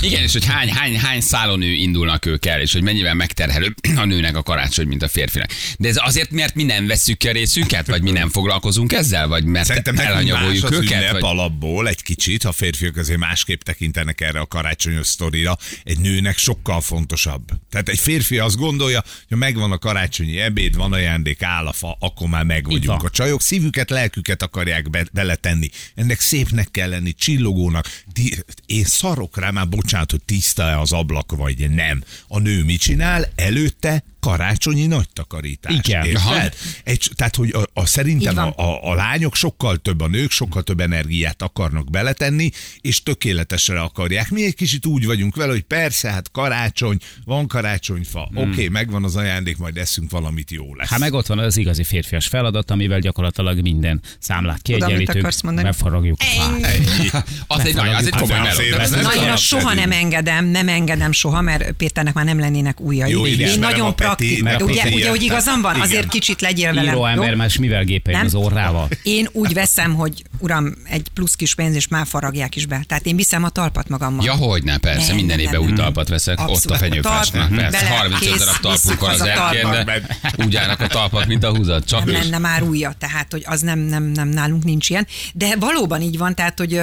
Igen, 0.00 0.22
és 0.22 0.32
hogy 0.32 0.44
hány, 0.46 0.72
hány, 0.72 0.98
hány 0.98 1.20
szálonő 1.20 1.72
indulnak 1.72 2.26
ők 2.26 2.46
el, 2.46 2.60
és 2.60 2.72
hogy 2.72 2.82
mennyivel 2.82 3.14
megterhelő 3.14 3.74
a 3.96 4.04
nőnek 4.04 4.36
a 4.36 4.42
karácsony, 4.42 4.86
mint 4.86 5.02
a 5.02 5.08
férfinak. 5.08 5.50
De 5.78 5.88
ez 5.88 5.96
azért, 5.98 6.30
mert 6.30 6.54
mi 6.54 6.62
nem 6.62 6.86
vesszük 6.86 7.16
ki 7.16 7.28
a 7.28 7.32
részünket, 7.32 7.86
vagy 7.86 8.02
mi 8.02 8.10
nem 8.10 8.30
foglalkozunk 8.30 8.92
ezzel, 8.92 9.28
vagy 9.28 9.44
mert 9.44 9.66
Szerintem 9.66 9.94
más 9.94 10.04
elhanyagoljuk 10.06 10.64
az 10.64 10.72
őket? 10.72 11.10
Vagy... 11.10 11.22
alapból 11.22 11.88
egy 11.88 12.02
kicsit, 12.02 12.44
a 12.44 12.52
férfiak 12.52 12.96
azért 12.96 13.18
másképp 13.18 13.60
tekintenek 13.60 14.20
erre 14.20 14.40
a 14.40 14.46
karácsonyos 14.46 15.06
sztorira, 15.06 15.56
egy 15.84 15.98
nőnek 15.98 16.38
sokkal 16.38 16.80
fontosabb. 16.80 17.44
Tehát 17.70 17.88
egy 17.88 17.98
férfi 17.98 18.38
azt 18.38 18.56
gondolja, 18.56 19.02
hogy 19.28 19.38
megvan 19.38 19.72
a 19.72 19.78
karácsonyi 19.78 20.40
ebéd, 20.40 20.76
van 20.76 20.92
ajándék, 20.92 21.42
áll 21.42 21.66
a 21.66 21.72
fa, 21.72 21.96
akkor 22.00 22.28
már 22.28 22.44
meg 22.44 22.58
Így 22.58 22.64
vagyunk. 22.64 23.00
van. 23.00 23.10
A 23.10 23.10
csajok 23.10 23.42
szívüket, 23.42 23.83
lelküket 23.90 24.42
akarják 24.42 24.90
be, 24.90 25.06
beletenni. 25.12 25.68
Ennek 25.94 26.20
szépnek 26.20 26.68
kell 26.70 26.88
lenni, 26.88 27.12
csillogónak. 27.12 28.02
Ti, 28.12 28.38
én 28.66 28.84
szarok 28.84 29.38
rá 29.38 29.50
már, 29.50 29.68
bocsánat, 29.68 30.10
hogy 30.10 30.22
tiszta-e 30.24 30.80
az 30.80 30.92
ablak, 30.92 31.32
vagy 31.36 31.70
nem. 31.70 32.02
A 32.28 32.38
nő 32.38 32.64
mit 32.64 32.80
csinál? 32.80 33.32
Előtte 33.34 34.04
karácsonyi 34.24 34.86
nagy 34.86 35.08
takarítás. 35.12 35.74
Igen. 35.74 36.04
Érted? 36.04 36.54
Egy, 36.84 37.10
tehát, 37.14 37.36
hogy 37.36 37.54
a, 37.54 37.80
a 37.80 37.86
szerintem 37.86 38.38
a, 38.38 38.52
a, 38.56 38.90
a 38.90 38.94
lányok 38.94 39.34
sokkal 39.34 39.76
több, 39.76 40.00
a 40.00 40.06
nők 40.06 40.30
sokkal 40.30 40.62
több 40.62 40.80
energiát 40.80 41.42
akarnak 41.42 41.90
beletenni, 41.90 42.50
és 42.80 43.02
tökéletesre 43.02 43.80
akarják. 43.80 44.30
Mi 44.30 44.44
egy 44.44 44.54
kicsit 44.54 44.86
úgy 44.86 45.06
vagyunk 45.06 45.36
vele, 45.36 45.52
hogy 45.52 45.62
persze, 45.62 46.10
hát 46.10 46.30
karácsony, 46.30 46.98
van 47.24 47.46
karácsonyfa, 47.46 48.26
hmm. 48.26 48.36
oké, 48.36 48.50
okay, 48.50 48.68
megvan 48.68 49.04
az 49.04 49.16
ajándék, 49.16 49.56
majd 49.56 49.76
eszünk 49.76 50.10
valamit, 50.10 50.50
jó 50.50 50.74
lesz. 50.74 50.88
Hát 50.88 50.98
meg 50.98 51.12
ott 51.12 51.26
van 51.26 51.38
az 51.38 51.56
igazi 51.56 51.84
férfias 51.84 52.26
feladat, 52.26 52.70
amivel 52.70 52.98
gyakorlatilag 52.98 53.60
minden 53.60 54.00
számlát 54.18 54.62
kiegyenlítünk, 54.62 55.18
akarsz 55.18 55.42
mondani? 55.42 55.66
befaragjuk 55.66 56.16
a 56.20 56.24
fát. 56.24 57.24
Az 57.46 57.64
egy, 57.64 57.74
nagy, 57.74 57.88
az 57.88 58.06
egy 58.06 58.14
komoly 58.14 58.38
meló. 58.38 58.78
ez 58.78 58.90
nem 58.90 59.02
Na, 59.02 59.14
én 59.14 59.20
kell 59.20 59.32
azt 59.32 59.42
soha 59.42 59.74
nem 59.74 59.92
engedem, 59.92 60.44
nem 60.44 60.68
engedem 60.68 61.12
soha, 61.12 61.40
mert 61.40 61.72
Péternek 61.72 62.14
már 62.14 62.24
nem 62.24 62.38
lennének 62.38 62.80
ujjai. 62.80 63.10
Jó, 63.10 63.26
én 63.26 63.58
nagyon 63.58 63.96
Peti- 63.96 64.13
praktikus. 64.14 64.42
mert 64.42 64.62
Ugye, 64.62 64.82
Peti 64.82 64.94
ugye, 64.94 65.08
hogy 65.08 65.22
igazam 65.22 65.60
van? 65.60 65.74
Igen. 65.74 65.86
Azért 65.86 66.08
kicsit 66.08 66.40
legyél 66.40 66.72
velem. 66.72 66.94
Író 66.94 67.06
ember 67.06 67.34
más 67.34 67.58
mivel 67.58 67.84
gépelj 67.84 68.16
Nem? 68.16 68.26
az 68.26 68.34
orrával? 68.34 68.88
Én 69.02 69.28
úgy 69.32 69.54
veszem, 69.54 69.94
hogy 69.94 70.22
uram, 70.38 70.74
egy 70.84 71.08
plusz 71.14 71.34
kis 71.34 71.54
pénz, 71.54 71.74
és 71.74 71.88
már 71.88 72.06
faragják 72.06 72.56
is 72.56 72.66
be. 72.66 72.84
Tehát 72.88 73.06
én 73.06 73.16
viszem 73.16 73.44
a 73.44 73.48
talpat 73.48 73.88
magammal. 73.88 74.24
Ja, 74.24 74.32
hogy 74.32 74.64
ne, 74.64 74.78
persze, 74.78 75.06
Nem, 75.06 75.16
minden 75.16 75.38
évben 75.38 75.60
új 75.60 75.72
talpat 75.72 76.08
veszek, 76.08 76.40
ott 76.40 76.48
Abszolút. 76.48 76.80
a 76.80 76.84
fenyőfásnak, 76.84 77.54
persze, 77.54 77.78
bele, 77.78 77.96
35 77.96 78.18
kész, 78.18 78.38
darab 78.38 78.60
talpunk 78.60 79.00
van 79.00 79.10
az 79.10 79.20
erkén, 79.20 80.06
úgy 80.36 80.56
állnak 80.56 80.80
a 80.80 80.86
talpak, 80.86 81.26
mint 81.26 81.44
a 81.44 81.56
húzat, 81.56 81.84
csak 81.84 82.04
nem 82.04 82.14
lenne 82.14 82.38
már 82.38 82.62
újja, 82.62 82.94
tehát 82.98 83.32
hogy 83.32 83.42
az 83.46 83.60
nem, 83.60 83.78
nem, 83.78 84.04
nem 84.04 84.28
nálunk 84.28 84.64
nincs 84.64 84.90
ilyen. 84.90 85.06
De 85.32 85.56
valóban 85.58 86.00
így 86.00 86.18
van, 86.18 86.34
tehát 86.34 86.58
hogy 86.58 86.80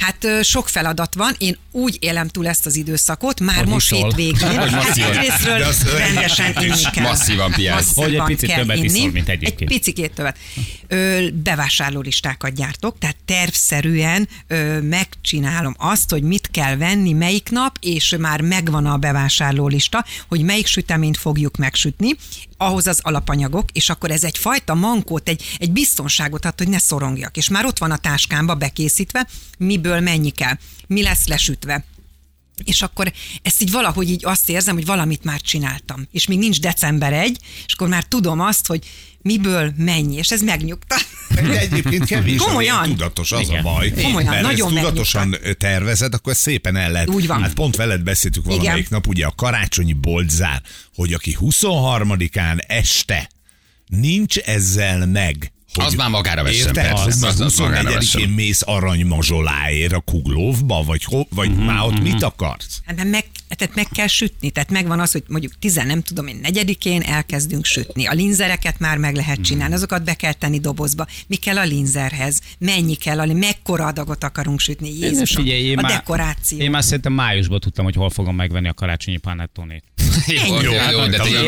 Hát 0.00 0.44
sok 0.44 0.68
feladat 0.68 1.14
van, 1.14 1.34
én 1.38 1.56
úgy 1.72 1.96
élem 2.00 2.28
túl 2.28 2.48
ezt 2.48 2.66
az 2.66 2.76
időszakot, 2.76 3.40
már 3.40 3.56
Hogy 3.56 3.66
most 3.66 3.90
hétvégén. 3.90 4.58
Hogy 4.60 4.70
Hát 4.72 4.96
egyrésztről 4.98 5.98
rendesen 5.98 6.54
inni 6.62 6.82
kell. 6.92 7.04
Masszívan. 7.04 7.50
Masszívan 7.50 7.82
Hogy 7.94 8.14
egy 8.14 8.22
picit 8.22 8.54
többet 8.54 8.76
inni. 8.76 8.86
iszol, 8.86 9.10
mint 9.10 9.28
Egy 9.28 9.42
egyébként. 9.42 9.70
picikét 9.70 10.12
többet. 10.12 10.36
Ö, 10.88 11.26
bevásárlólistákat 11.34 12.54
gyártok, 12.54 12.98
tehát 12.98 13.16
tervszerűen 13.24 14.28
ö, 14.46 14.80
megcsinálom 14.80 15.74
azt, 15.78 16.10
hogy 16.10 16.22
mit 16.22 16.48
kell 16.50 16.76
venni 16.76 17.12
melyik 17.12 17.50
nap, 17.50 17.76
és 17.80 18.14
már 18.18 18.40
megvan 18.40 18.86
a 18.86 18.96
bevásárlólista, 18.96 20.04
hogy 20.28 20.42
melyik 20.42 20.66
süteményt 20.66 21.16
fogjuk 21.16 21.56
megsütni, 21.56 22.10
ahhoz 22.60 22.86
az 22.86 23.00
alapanyagok, 23.02 23.70
és 23.72 23.88
akkor 23.88 24.10
ez 24.10 24.24
egy 24.24 24.38
fajta 24.38 24.74
mankót, 24.74 25.28
egy, 25.28 25.56
egy 25.58 25.72
biztonságot 25.72 26.44
ad, 26.44 26.58
hogy 26.58 26.68
ne 26.68 26.78
szorongjak. 26.78 27.36
És 27.36 27.48
már 27.48 27.64
ott 27.64 27.78
van 27.78 27.90
a 27.90 27.96
táskámba 27.96 28.54
bekészítve, 28.54 29.26
miből 29.58 30.00
mennyi 30.00 30.30
kell, 30.30 30.54
mi 30.86 31.02
lesz 31.02 31.26
lesütve 31.26 31.84
és 32.64 32.82
akkor 32.82 33.12
ezt 33.42 33.62
így 33.62 33.70
valahogy 33.70 34.10
így 34.10 34.24
azt 34.24 34.48
érzem, 34.48 34.74
hogy 34.74 34.86
valamit 34.86 35.24
már 35.24 35.40
csináltam. 35.40 36.08
És 36.12 36.26
még 36.26 36.38
nincs 36.38 36.60
december 36.60 37.12
egy, 37.12 37.38
és 37.66 37.72
akkor 37.72 37.88
már 37.88 38.04
tudom 38.04 38.40
azt, 38.40 38.66
hogy 38.66 38.84
miből 39.22 39.72
mennyi, 39.76 40.16
és 40.16 40.30
ez 40.30 40.42
megnyugtat. 40.42 41.06
De 41.34 41.58
egyébként 41.58 42.04
kevés, 42.04 42.40
Komolyan? 42.40 42.82
Tudatos, 42.82 43.32
az 43.32 43.40
Igen. 43.40 43.58
a 43.58 43.62
baj. 43.62 43.90
Komolyan, 43.90 44.30
mert 44.30 44.42
nagyon 44.42 44.76
ezt 44.76 44.84
tudatosan 44.84 45.36
tervezed, 45.58 46.14
akkor 46.14 46.32
ezt 46.32 46.40
szépen 46.40 46.76
el 46.76 46.90
lehet. 46.90 47.08
Úgy 47.08 47.26
van. 47.26 47.42
Hát 47.42 47.54
pont 47.54 47.76
veled 47.76 48.02
beszéltük 48.02 48.44
valamelyik 48.44 48.72
Igen. 48.72 48.86
nap, 48.90 49.06
ugye 49.06 49.26
a 49.26 49.32
karácsonyi 49.36 49.92
boltzár, 49.92 50.62
hogy 50.94 51.12
aki 51.12 51.36
23-án 51.40 52.58
este 52.66 53.30
nincs 53.86 54.38
ezzel 54.38 55.06
meg, 55.06 55.52
Az 55.74 55.94
már 55.94 56.08
magára 56.10 56.42
vessen, 56.42 56.66
Érted? 56.66 56.84
persze. 56.84 57.02
Az, 57.04 57.22
Az- 57.22 57.40
az 57.40 57.56
magára 57.58 57.88
24-én 57.88 57.94
vessen. 57.94 58.28
mész 58.28 58.62
aranymazsoláért 58.64 59.92
a 59.92 60.00
Kuglovba, 60.00 60.82
vagy, 60.82 61.04
ho, 61.04 61.22
vagy 61.30 61.50
Mhm, 61.50 61.62
már 61.64 61.80
ott 61.82 62.00
mit 62.00 62.22
akarsz? 62.22 62.80
Hát 62.86 63.04
meg, 63.04 63.24
tehát 63.56 63.74
meg 63.74 63.86
kell 63.94 64.06
sütni, 64.06 64.50
tehát 64.50 64.70
megvan 64.70 65.00
az, 65.00 65.12
hogy 65.12 65.22
mondjuk 65.28 65.52
tizen, 65.58 65.86
nem 65.86 66.02
tudom 66.02 66.26
én, 66.26 66.38
negyedikén 66.42 67.00
elkezdünk 67.02 67.64
sütni. 67.64 68.06
A 68.06 68.12
linzereket 68.12 68.78
már 68.78 68.96
meg 68.98 69.14
lehet 69.14 69.40
csinálni, 69.40 69.74
azokat 69.74 70.04
be 70.04 70.14
kell 70.14 70.32
tenni 70.32 70.58
dobozba. 70.60 71.06
Mi 71.26 71.36
kell 71.36 71.56
a 71.58 71.64
linzerhez? 71.64 72.40
Mennyi 72.58 72.94
kell, 72.94 73.20
a, 73.20 73.26
mekkora 73.26 73.86
adagot 73.86 74.24
akarunk 74.24 74.60
sütni? 74.60 74.98
Jézusom, 74.98 75.44
Figyelj, 75.44 75.62
én 75.62 75.78
a 75.78 75.82
már, 75.82 75.92
dekoráció. 75.92 76.58
Én 76.58 76.70
már 76.70 76.82
szerintem 76.84 77.12
májusban 77.12 77.60
tudtam, 77.60 77.84
hogy 77.84 77.94
hol 77.94 78.10
fogom 78.10 78.34
megvenni 78.34 78.68
a 78.68 78.74
karácsonyi 78.74 79.16
panettonét. 79.16 79.84
Jó, 80.26 80.60
jó, 80.62 80.72
jó, 80.90 81.06
de 81.06 81.16
te 81.16 81.38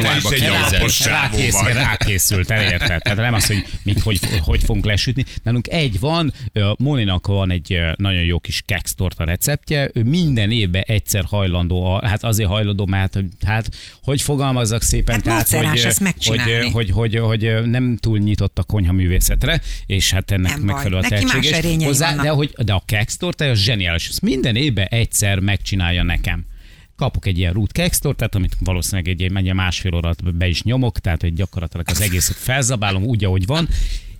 alapos 0.50 0.98
csávó 0.98 1.36
Rákész, 1.36 1.60
vagy. 1.60 1.72
rákészült, 1.72 2.50
elérted. 2.50 3.02
Tehát 3.02 3.18
nem 3.18 3.34
az, 3.34 3.46
hogy 3.46 3.64
mit, 3.84 4.00
hogy, 4.00 4.11
hogy 4.40 4.62
fogunk 4.64 4.84
lesütni. 4.84 5.24
Nálunk 5.42 5.68
egy 5.68 6.00
van, 6.00 6.32
Moninak 6.78 7.26
van 7.26 7.50
egy 7.50 7.80
nagyon 7.96 8.22
jó 8.22 8.38
kis 8.38 8.62
keksztorta 8.66 9.24
receptje, 9.24 9.90
ő 9.94 10.02
minden 10.02 10.50
évben 10.50 10.82
egyszer 10.86 11.24
hajlandó, 11.24 12.00
hát 12.02 12.24
azért 12.24 12.48
hajlandó, 12.48 12.86
mert 12.86 13.18
hát 13.46 13.68
hogy 14.02 14.22
fogalmazzak 14.22 14.82
szépen, 14.82 15.14
Hát 15.14 15.24
tehát, 15.24 15.48
hogy, 15.48 15.84
hogy, 16.24 16.72
hogy, 16.72 16.90
hogy, 16.90 16.90
hogy, 16.90 17.18
hogy 17.18 17.70
nem 17.70 17.96
túl 17.96 18.18
nyitott 18.18 18.58
a 18.58 18.62
konyha 18.62 18.92
művészetre, 18.92 19.60
és 19.86 20.10
hát 20.10 20.30
ennek 20.30 20.56
Nem 20.56 20.60
megfelelő 20.60 20.96
a 20.96 21.00
Neki 21.00 21.24
más 21.24 21.32
tehetséges. 21.32 21.86
Hozzá, 21.86 22.08
vannak. 22.08 22.24
de, 22.24 22.30
hogy, 22.30 22.54
de 22.64 22.72
a 22.72 22.82
keksztorta 22.86 23.44
az 23.44 23.58
zseniális, 23.58 24.08
ezt 24.08 24.20
minden 24.20 24.56
évben 24.56 24.86
egyszer 24.86 25.38
megcsinálja 25.38 26.02
nekem 26.02 26.44
kapok 27.02 27.26
egy 27.26 27.38
ilyen 27.38 27.52
root 27.52 27.72
keksztortát, 27.72 28.34
amit 28.34 28.56
valószínűleg 28.58 29.08
egy 29.08 29.20
egy 29.20 29.54
másfél 29.54 29.94
órát 29.94 30.34
be 30.34 30.46
is 30.48 30.62
nyomok, 30.62 30.98
tehát 30.98 31.22
egy 31.22 31.34
gyakorlatilag 31.34 31.86
az 31.88 32.00
egészet 32.00 32.36
felzabálom 32.36 33.04
úgy, 33.04 33.24
ahogy 33.24 33.46
van, 33.46 33.68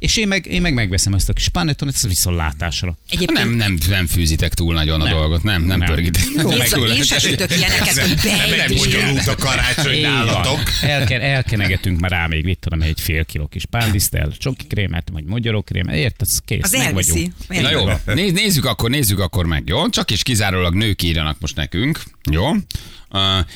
és 0.02 0.16
én 0.16 0.28
meg, 0.28 0.46
én 0.46 0.60
meg 0.60 0.74
megveszem 0.74 1.14
ezt 1.14 1.28
a 1.28 1.32
kis 1.32 1.48
panettonot, 1.48 1.94
ezt 1.94 2.06
viszontlátásra. 2.06 2.96
Egyébként 3.10 3.38
Nem, 3.38 3.50
nem, 3.54 3.78
nem 3.88 4.06
fűzitek 4.06 4.54
túl 4.54 4.74
nagyon 4.74 5.00
a 5.00 5.04
Nem. 5.04 5.12
dolgot, 5.12 5.42
nem, 5.42 5.62
nem, 5.62 5.78
Nem. 5.78 5.88
pörgitek. 5.88 6.22
Jézus, 6.24 6.96
én 6.96 7.02
se 7.02 7.18
sütök 7.18 7.56
ilyeneket, 7.56 7.98
hogy 7.98 8.18
Nem 8.24 8.50
beegyünk. 8.50 8.80
bonyolult 8.80 9.26
a 9.26 9.34
karácsony 9.34 10.00
nálatok. 10.00 10.60
Elken, 10.82 11.20
elkenegetünk 11.20 12.00
már 12.00 12.10
rá 12.10 12.26
még, 12.26 12.44
mit 12.44 12.58
tudom, 12.58 12.82
egy 12.82 13.00
fél 13.00 13.24
kiló 13.24 13.46
kis 13.46 13.64
pándisztel, 13.66 14.32
csoki 14.38 14.66
krémet, 14.66 15.08
vagy 15.12 15.24
magyarókrémet, 15.24 15.94
érted, 15.94 16.26
az 16.30 16.40
kész, 16.44 16.60
Az 16.62 16.72
meg 16.72 16.80
elviszi. 16.86 17.32
vagyunk. 17.48 17.64
Na 17.64 17.70
jó, 17.70 18.14
néz, 18.14 18.32
nézzük 18.32 18.64
akkor, 18.64 18.90
nézzük 18.90 19.18
akkor 19.18 19.46
meg, 19.46 19.62
jó? 19.66 19.88
Csak 19.88 20.10
is 20.10 20.22
kizárólag 20.22 20.74
nők 20.74 21.02
írjanak 21.02 21.36
most 21.40 21.56
nekünk, 21.56 22.02
jó? 22.30 22.50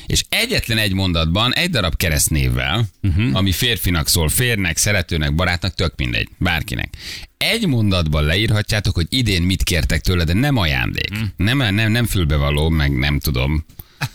És 0.05 0.23
egyetlen 0.29 0.77
egy 0.77 0.93
mondatban, 0.93 1.53
egy 1.53 1.69
darab 1.69 1.95
keresztnévvel, 1.95 2.85
uh-huh. 3.01 3.35
ami 3.35 3.51
férfinak 3.51 4.07
szól, 4.07 4.29
férnek, 4.29 4.77
szeretőnek, 4.77 5.35
barátnak, 5.35 5.75
tök 5.75 5.93
mindegy, 5.97 6.29
bárkinek. 6.37 6.93
Egy 7.37 7.67
mondatban 7.67 8.23
leírhatjátok, 8.23 8.95
hogy 8.95 9.07
idén 9.09 9.41
mit 9.41 9.63
kértek 9.63 10.01
tőle, 10.01 10.23
de 10.23 10.33
nem 10.33 10.57
ajándék. 10.57 11.09
Uh-huh. 11.11 11.27
Nem, 11.35 11.75
nem, 11.75 11.91
nem 11.91 12.05
fülbevaló, 12.05 12.69
meg 12.69 12.97
nem 12.97 13.19
tudom. 13.19 13.65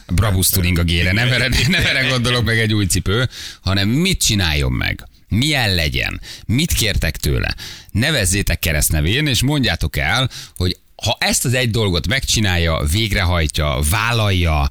Brabus 0.08 0.49
tuning 0.49 0.78
a 0.78 0.82
gére, 0.82 1.12
nem 1.12 1.32
erre, 1.32 1.49
nem 1.68 1.87
erre 1.87 2.08
gondolok 2.08 2.44
meg 2.44 2.58
egy 2.58 2.75
új 2.75 2.87
cipő, 2.87 3.28
hanem 3.61 3.88
mit 3.88 4.22
csináljon 4.22 4.72
meg. 4.72 5.06
Milyen 5.28 5.75
legyen? 5.75 6.20
Mit 6.46 6.72
kértek 6.72 7.16
tőle? 7.16 7.54
Nevezzétek 7.90 8.58
keresztnevén, 8.58 9.26
és 9.26 9.42
mondjátok 9.42 9.96
el, 9.96 10.30
hogy 10.56 10.76
ha 11.04 11.16
ezt 11.20 11.44
az 11.44 11.54
egy 11.54 11.70
dolgot 11.70 12.06
megcsinálja, 12.06 12.84
végrehajtja, 12.90 13.78
vállalja, 13.90 14.68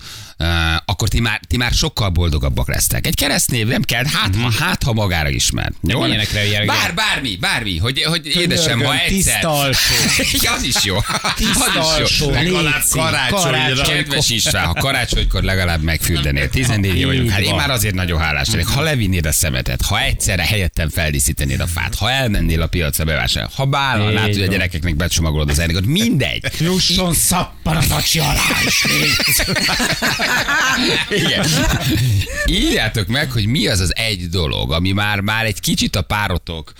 akkor 0.85 1.07
ti 1.07 1.19
már, 1.19 1.39
ti 1.47 1.57
már 1.57 1.71
sokkal 1.71 2.09
boldogabbak 2.09 2.67
lesztek. 2.67 3.07
Egy 3.07 3.15
keresztnév 3.15 3.67
nem 3.67 3.81
kell, 3.81 4.03
hát, 4.05 4.35
ha, 4.35 4.51
hát 4.59 4.83
ha 4.83 4.93
magára 4.93 5.29
ismer. 5.29 5.71
Jó? 5.83 6.05
ilyenekre. 6.05 6.65
Bár, 6.65 6.93
bármi, 6.93 7.35
bármi, 7.35 7.77
hogy, 7.77 8.03
hogy 8.03 8.25
édesem, 8.25 8.79
ha 8.79 8.93
egyszer. 8.93 9.07
tiszta 9.07 9.49
alsó. 9.59 9.93
az 10.55 10.63
is 10.63 10.83
jó. 10.83 10.95
Jó. 10.95 11.81
alsó, 11.81 12.29
Legalább 12.29 12.81
karácsonyra. 12.89 13.83
Kedves 13.83 14.29
István, 14.29 14.65
ha 14.65 14.73
karácsonykor 14.73 15.43
legalább 15.43 15.81
megfürdenél, 15.81 16.49
14 16.49 16.95
év 16.95 17.05
vagyunk, 17.05 17.29
hát 17.29 17.39
én 17.39 17.55
már 17.55 17.69
azért 17.69 17.95
nagyon 17.95 18.19
hálás 18.19 18.49
lennék. 18.49 18.67
Ha 18.67 18.81
levinnéd 18.81 19.25
a 19.25 19.31
szemetet, 19.31 19.81
ha 19.81 20.01
egyszerre 20.01 20.43
helyettem 20.43 20.89
feldíszítenéd 20.89 21.59
a 21.59 21.67
fát, 21.67 21.95
ha 21.95 22.11
elmennél 22.11 22.61
a 22.61 22.67
piacra 22.67 23.03
bevásárolni, 23.03 23.53
ha 23.55 23.65
bállalnád, 23.65 24.27
Így 24.27 24.35
hogy 24.35 24.43
a 24.43 24.51
gyerekeknek 24.51 24.95
becsomagolod 24.95 25.49
az 25.49 25.57
ajándékot, 25.57 25.85
mindegy. 25.85 26.45
Jusson 26.59 27.13
szappan 27.13 27.75
az 27.75 27.91
acsi 27.91 28.19
alá 28.19 28.41
is. 28.65 28.85
Igen. 31.09 31.45
Írjátok 32.45 33.07
meg, 33.07 33.31
hogy 33.31 33.45
mi 33.45 33.67
az 33.67 33.79
az 33.79 33.95
egy 33.95 34.29
dolog, 34.29 34.71
ami 34.71 34.91
már, 34.91 35.19
már 35.19 35.45
egy 35.45 35.59
kicsit 35.59 35.95
a 35.95 36.01
párotok, 36.01 36.73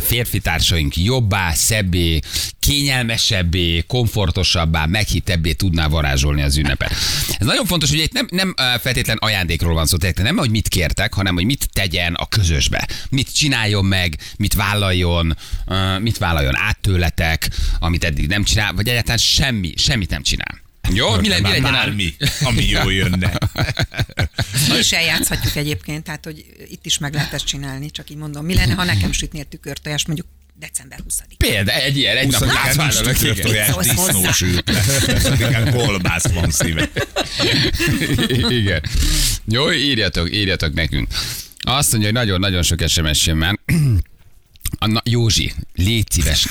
férfi 0.00 0.38
társaink 0.38 0.96
jobbá, 0.96 1.52
szebbé, 1.52 2.20
kényelmesebbé, 2.60 3.84
komfortosabbá, 3.86 4.86
meghitebbé 4.86 5.52
tudná 5.52 5.86
varázsolni 5.88 6.42
az 6.42 6.56
ünnepet. 6.56 6.92
Ez 7.38 7.46
nagyon 7.46 7.66
fontos, 7.66 7.90
hogy 7.90 7.98
itt 7.98 8.12
nem, 8.12 8.26
nem 8.30 8.54
feltétlen 8.80 9.16
ajándékról 9.20 9.74
van 9.74 9.86
szó, 9.86 9.96
tehát 9.96 10.22
nem, 10.22 10.36
hogy 10.36 10.50
mit 10.50 10.68
kértek, 10.68 11.14
hanem 11.14 11.34
hogy 11.34 11.44
mit 11.44 11.68
tegyen 11.72 12.14
a 12.14 12.26
közösbe. 12.26 12.88
Mit 13.10 13.34
csináljon 13.34 13.84
meg, 13.84 14.16
mit 14.36 14.54
vállaljon, 14.54 15.36
mit 16.00 16.18
vállaljon 16.18 16.56
át 16.56 16.78
tőletek, 16.80 17.50
amit 17.78 18.04
eddig 18.04 18.26
nem 18.26 18.44
csinál, 18.44 18.72
vagy 18.72 18.88
egyáltalán 18.88 19.18
semmi, 19.18 19.72
semmit 19.76 20.10
nem 20.10 20.22
csinál. 20.22 20.66
Jó, 20.92 21.16
mi, 21.16 21.28
le, 21.28 21.40
mi 21.40 21.48
legyen 21.48 21.62
bármi, 21.62 22.14
ami 22.40 22.64
jól 22.64 22.92
jönne. 22.92 23.38
Mi 24.68 24.78
is 24.78 24.92
eljátszhatjuk 24.92 25.56
egyébként, 25.56 26.04
tehát 26.04 26.24
hogy 26.24 26.44
itt 26.70 26.86
is 26.86 26.98
meg 26.98 27.14
lehet 27.14 27.32
ezt 27.32 27.44
csinálni, 27.44 27.90
csak 27.90 28.10
így 28.10 28.16
mondom. 28.16 28.44
Mi 28.44 28.54
lenne, 28.54 28.74
ha 28.74 28.84
nekem 28.84 29.12
sütnél 29.12 29.44
tükörtojás 29.44 30.06
mondjuk 30.06 30.26
december 30.58 31.00
20 31.04 31.22
Példa, 31.36 31.72
egy 31.72 31.96
ilyen, 31.96 32.16
egy 32.16 32.30
nap 32.30 32.40
20-án 32.42 32.44
nincs 32.44 32.54
látványolok, 32.54 33.20
igen. 33.20 33.34
tükörtojás, 33.34 33.66
Mit 33.66 33.84
szólsz 33.84 33.96
hozzá? 33.96 34.12
disznósült. 34.12 34.70
20-án 34.70 35.70
kolbász 35.72 36.28
van 36.28 36.50
szíve. 36.50 36.90
Igen. 38.48 38.82
Jó, 39.44 39.72
írjatok, 39.72 40.34
írjatok 40.34 40.74
nekünk. 40.74 41.08
Azt 41.60 41.90
mondja, 41.90 42.08
hogy 42.10 42.18
nagyon-nagyon 42.18 42.62
sok 42.62 42.88
SMS 42.88 43.26
jön 43.26 43.36
már. 43.36 43.58
Anna, 44.78 45.02
Józsi, 45.04 45.52
légy 45.74 46.10
szíves. 46.10 46.46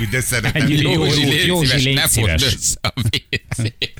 Úgy, 0.00 0.08
de 0.08 0.20
szeretem. 0.20 0.62
Ennyi 0.62 0.76
jó. 0.76 0.92
Józsi, 0.92 1.24
légy 1.24 1.46
Józsi, 1.46 1.66
szíves, 1.66 1.84
légy 1.84 1.94
ne 1.94 2.06
szíves. 2.06 2.42
össze 2.42 2.78
a 2.82 2.92
vécét. 3.10 3.92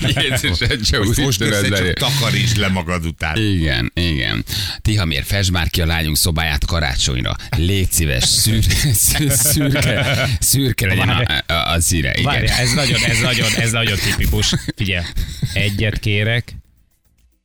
Jézus, 0.00 0.60
Jézus, 0.90 1.16
Most, 1.16 1.40
össze 1.40 1.68
csak 1.68 1.92
takarítsd 1.92 2.56
le 2.56 2.68
magad 2.68 3.06
után. 3.06 3.36
Igen, 3.36 3.92
igen. 3.94 4.44
Tihamér, 4.82 5.24
fest 5.24 5.50
már 5.50 5.70
ki 5.70 5.80
a 5.80 5.86
lányunk 5.86 6.16
szobáját 6.16 6.64
karácsonyra. 6.64 7.36
Légy 7.56 7.92
szíves, 7.92 8.24
szür, 8.24 8.64
szür, 8.92 9.30
szürke, 9.30 10.28
szürke 10.40 10.86
legyen 10.86 11.08
a, 11.08 11.52
a, 11.52 11.72
a 11.72 11.80
szíre. 11.80 12.10
Igen. 12.10 12.24
Várjál, 12.24 12.58
ez 12.58 12.72
nagyon, 12.72 13.02
ez 13.04 13.20
nagyon, 13.20 13.48
ez 13.56 13.70
nagyon 13.70 13.98
tipikus. 13.98 14.54
Figyelj, 14.76 15.04
egyet 15.52 15.98
kérek, 15.98 16.56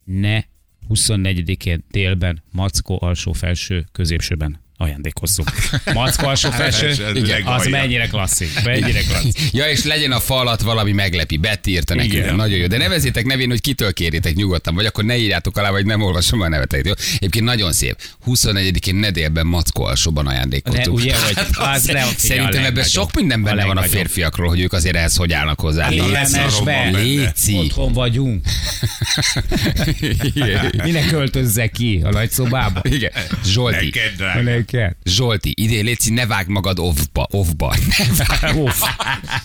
ne 0.03 0.41
24-én 0.89 1.85
délben 1.91 2.43
Mackó 2.51 2.97
alsó-felső 3.01 3.85
középsőben 3.91 4.62
ajándékozzunk. 4.83 5.49
Mackó 5.93 6.27
alsó-felső, 6.27 6.87
Ez 6.87 6.99
az 7.45 7.67
mennyire 7.67 8.07
klasszik, 8.07 8.63
mennyire 8.63 9.01
klasszik. 9.01 9.39
Ja, 9.51 9.69
és 9.69 9.83
legyen 9.83 10.11
a 10.11 10.19
fa 10.19 10.35
alatt 10.39 10.61
valami 10.61 10.91
meglepi. 10.91 11.37
Betty 11.37 11.67
írta 11.67 11.95
nekünk. 11.95 12.13
Igen. 12.13 12.35
Nagyon 12.35 12.57
jó. 12.57 12.67
De 12.67 12.77
nevezzétek 12.77 13.25
nevén, 13.25 13.49
hogy 13.49 13.61
kitől 13.61 13.93
kéritek 13.93 14.35
nyugodtan, 14.35 14.75
vagy 14.75 14.85
akkor 14.85 15.03
ne 15.03 15.17
írjátok 15.17 15.57
alá, 15.57 15.69
vagy 15.69 15.85
nem 15.85 16.01
olvasom 16.01 16.41
a 16.41 16.47
neveteket. 16.47 16.85
Jó? 16.85 16.91
Egyébként 17.15 17.45
nagyon 17.45 17.73
szép. 17.73 17.95
24-én 18.27 18.95
ne 18.95 19.11
délben 19.11 19.45
Mackó 19.45 19.83
alsóban 19.83 20.23
De 20.25 20.29
ajándékoztunk. 20.31 20.97
ugye, 20.97 21.15
hogy 21.25 21.33
Hát 21.57 21.75
az 21.75 21.83
nem, 21.83 22.07
figyelj, 22.07 22.07
a 22.07 22.13
Szerintem 22.17 22.63
ebben 22.65 22.83
sok 22.83 23.13
minden 23.13 23.43
benne 23.43 23.63
A 23.63 23.67
van 23.67 23.77
a 23.77 23.81
férfiakról, 23.81 24.47
hogy 24.47 24.59
ők 24.59 24.73
azért 24.73 24.95
ehhez 24.95 25.15
hogy 25.15 25.33
állnak 25.33 25.59
hozzá. 25.59 25.83
Hát 25.83 25.93
Léci. 26.91 27.55
Otthon 27.57 27.93
vagyunk. 27.93 28.45
Minek 30.83 31.07
költözzek 31.07 31.71
ki 31.71 32.01
a 32.03 32.09
nagyszobába? 32.09 32.81
Igen. 32.83 33.11
Zsolti. 33.45 33.85
Neked, 33.85 34.43
Igen. 34.73 34.95
Zsolti, 35.03 35.53
idén 35.57 35.83
létszi, 35.83 36.11
ne 36.11 36.25
vág 36.25 36.47
magad 36.47 36.79
offba, 36.79 37.27
offba. 37.31 37.75
Ne 38.17 38.25
vág, 38.41 38.55
Off. 38.57 38.81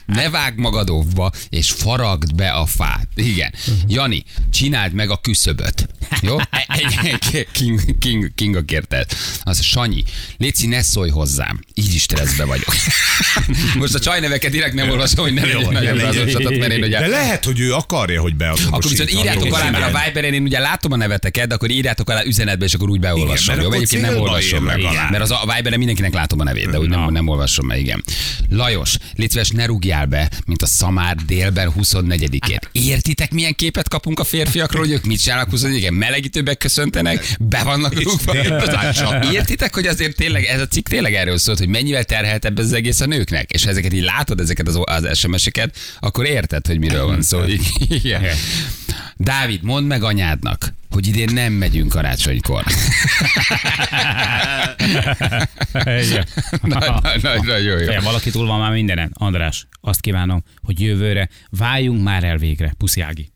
ne 0.06 0.30
vág 0.30 0.58
magad 0.58 0.90
offba, 0.90 1.30
és 1.49 1.70
faragd 1.70 2.35
be 2.35 2.50
a 2.50 2.66
fát. 2.66 3.06
Igen. 3.14 3.52
Jani, 3.88 4.25
csináld 4.50 4.92
meg 4.92 5.11
a 5.11 5.16
küszöböt. 5.16 5.88
Jó? 6.20 6.37
King, 7.52 7.99
King, 7.99 8.35
Kinga 8.35 8.62
kérte. 8.62 9.06
Az 9.42 9.62
Sanyi, 9.62 10.04
létszi, 10.38 10.66
ne 10.66 10.82
szólj 10.82 11.11
hozzám. 11.11 11.61
Így 11.75 11.94
is 11.94 12.02
stresszbe 12.02 12.44
vagyok. 12.44 12.75
Most 13.78 13.94
a 13.94 13.99
csajneveket 13.99 14.50
direkt 14.50 14.75
nem 14.75 14.90
olvasom, 14.90 15.25
hogy 15.25 15.35
ne 15.35 15.40
legyen 15.44 15.73
nagyon 15.73 15.97
beazonosított, 15.97 16.58
mert 16.58 16.73
én 16.73 16.82
ugye 16.82 16.99
De 17.00 17.06
lehet, 17.06 17.44
hogy 17.44 17.61
ő 17.61 17.73
akarja, 17.75 18.20
hogy 18.20 18.35
beazonosítsa. 18.37 18.76
akkor 18.76 18.90
viszont 18.90 19.12
írjátok 19.12 19.54
alá, 19.54 19.70
mert 19.70 19.94
a 19.94 20.00
Viberen 20.04 20.32
én 20.35 20.42
ugye 20.42 20.58
látom 20.58 20.92
a 20.92 20.97
neveteket, 20.97 21.52
akkor 21.52 21.70
írjátok 21.70 22.11
alá 22.11 22.23
üzenetbe, 22.25 22.64
és 22.64 22.75
akkor 22.75 22.90
úgy 22.90 23.00
beolvasom. 23.00 23.54
mert 23.56 23.66
Jó, 23.68 23.73
egyébként 23.73 24.02
nem 24.02 24.16
olvasom 24.16 24.64
meg. 24.64 24.76
legalább. 24.76 25.11
Mert 25.19 25.31
az 25.31 25.39
a 25.43 25.55
Viberen 25.55 25.79
mindenkinek 25.79 26.13
látom 26.13 26.41
a 26.41 26.45
nevét, 26.45 26.71
de 26.71 26.79
úgy 26.79 26.89
nem, 26.89 27.13
nem 27.13 27.29
olvasom 27.29 27.67
meg, 27.67 27.81
igen. 27.81 28.05
Lajos, 28.51 28.97
légy 29.15 29.31
szíves, 29.31 29.51
ne 29.51 29.67
rúgjál 29.67 30.07
be, 30.07 30.31
mint 30.47 30.63
a 30.63 30.67
szamár 30.67 31.17
délben 31.17 31.73
24-én. 31.79 32.59
Értitek, 32.73 33.31
milyen 33.33 33.55
képet 33.55 33.89
kapunk 33.89 34.21
a 34.21 34.25
férfiakról, 34.25 34.83
hogy 34.83 34.93
ők 34.93 35.05
mit 35.05 35.21
csinálnak 35.23 35.49
24-én? 35.53 35.93
Melegítőbe 35.93 36.55
köszöntenek, 36.55 37.37
be 37.41 37.63
vannak 37.63 38.03
rúgva. 38.03 38.35
Értitek, 39.33 39.75
hogy 39.75 39.87
azért 39.87 40.17
tényleg 40.17 40.45
ez 40.45 40.61
a 40.61 40.67
cikk 40.67 40.89
tényleg 40.89 41.15
erről 41.15 41.39
szólt, 41.39 41.59
hogy 41.59 41.69
mennyivel 41.69 42.05
terheltebb 42.05 42.59
ez 42.59 42.65
az 42.65 42.73
egész 42.73 43.01
a 43.01 43.07
nőknek? 43.07 43.51
És 43.51 43.65
ha 43.65 43.71
ezeket 43.71 43.93
így 43.93 44.05
látod, 44.05 44.41
ezeket 44.41 44.69
az, 44.69 44.81
az 44.85 45.19
SMS-eket, 45.19 45.77
akkor 46.01 46.27
érted, 46.27 46.67
hogy 46.67 46.79
miről 46.79 47.07
van 47.07 47.23
szó. 47.23 47.41
Igen. 48.03 48.23
Dávid, 49.21 49.63
mondd 49.63 49.87
meg 49.87 50.03
anyádnak, 50.03 50.75
hogy 50.91 51.07
idén 51.07 51.33
nem 51.33 51.53
megyünk 51.53 51.89
karácsonykor. 51.89 52.65
Igen. 55.73 56.27
Nagy, 56.63 56.93
nagy, 57.03 57.23
nagy, 57.23 57.45
nagyon 57.45 57.81
jó. 57.83 58.01
Valaki 58.01 58.31
túl 58.31 58.47
van 58.47 58.61
már 58.61 58.73
mindenen. 58.73 59.11
András, 59.15 59.67
azt 59.81 60.01
kívánom, 60.01 60.45
hogy 60.63 60.81
jövőre 60.81 61.29
váljunk 61.51 62.03
már 62.03 62.25
el 62.25 62.37
végre. 62.37 62.75
Puszi 62.79 63.01
Ági. 63.01 63.31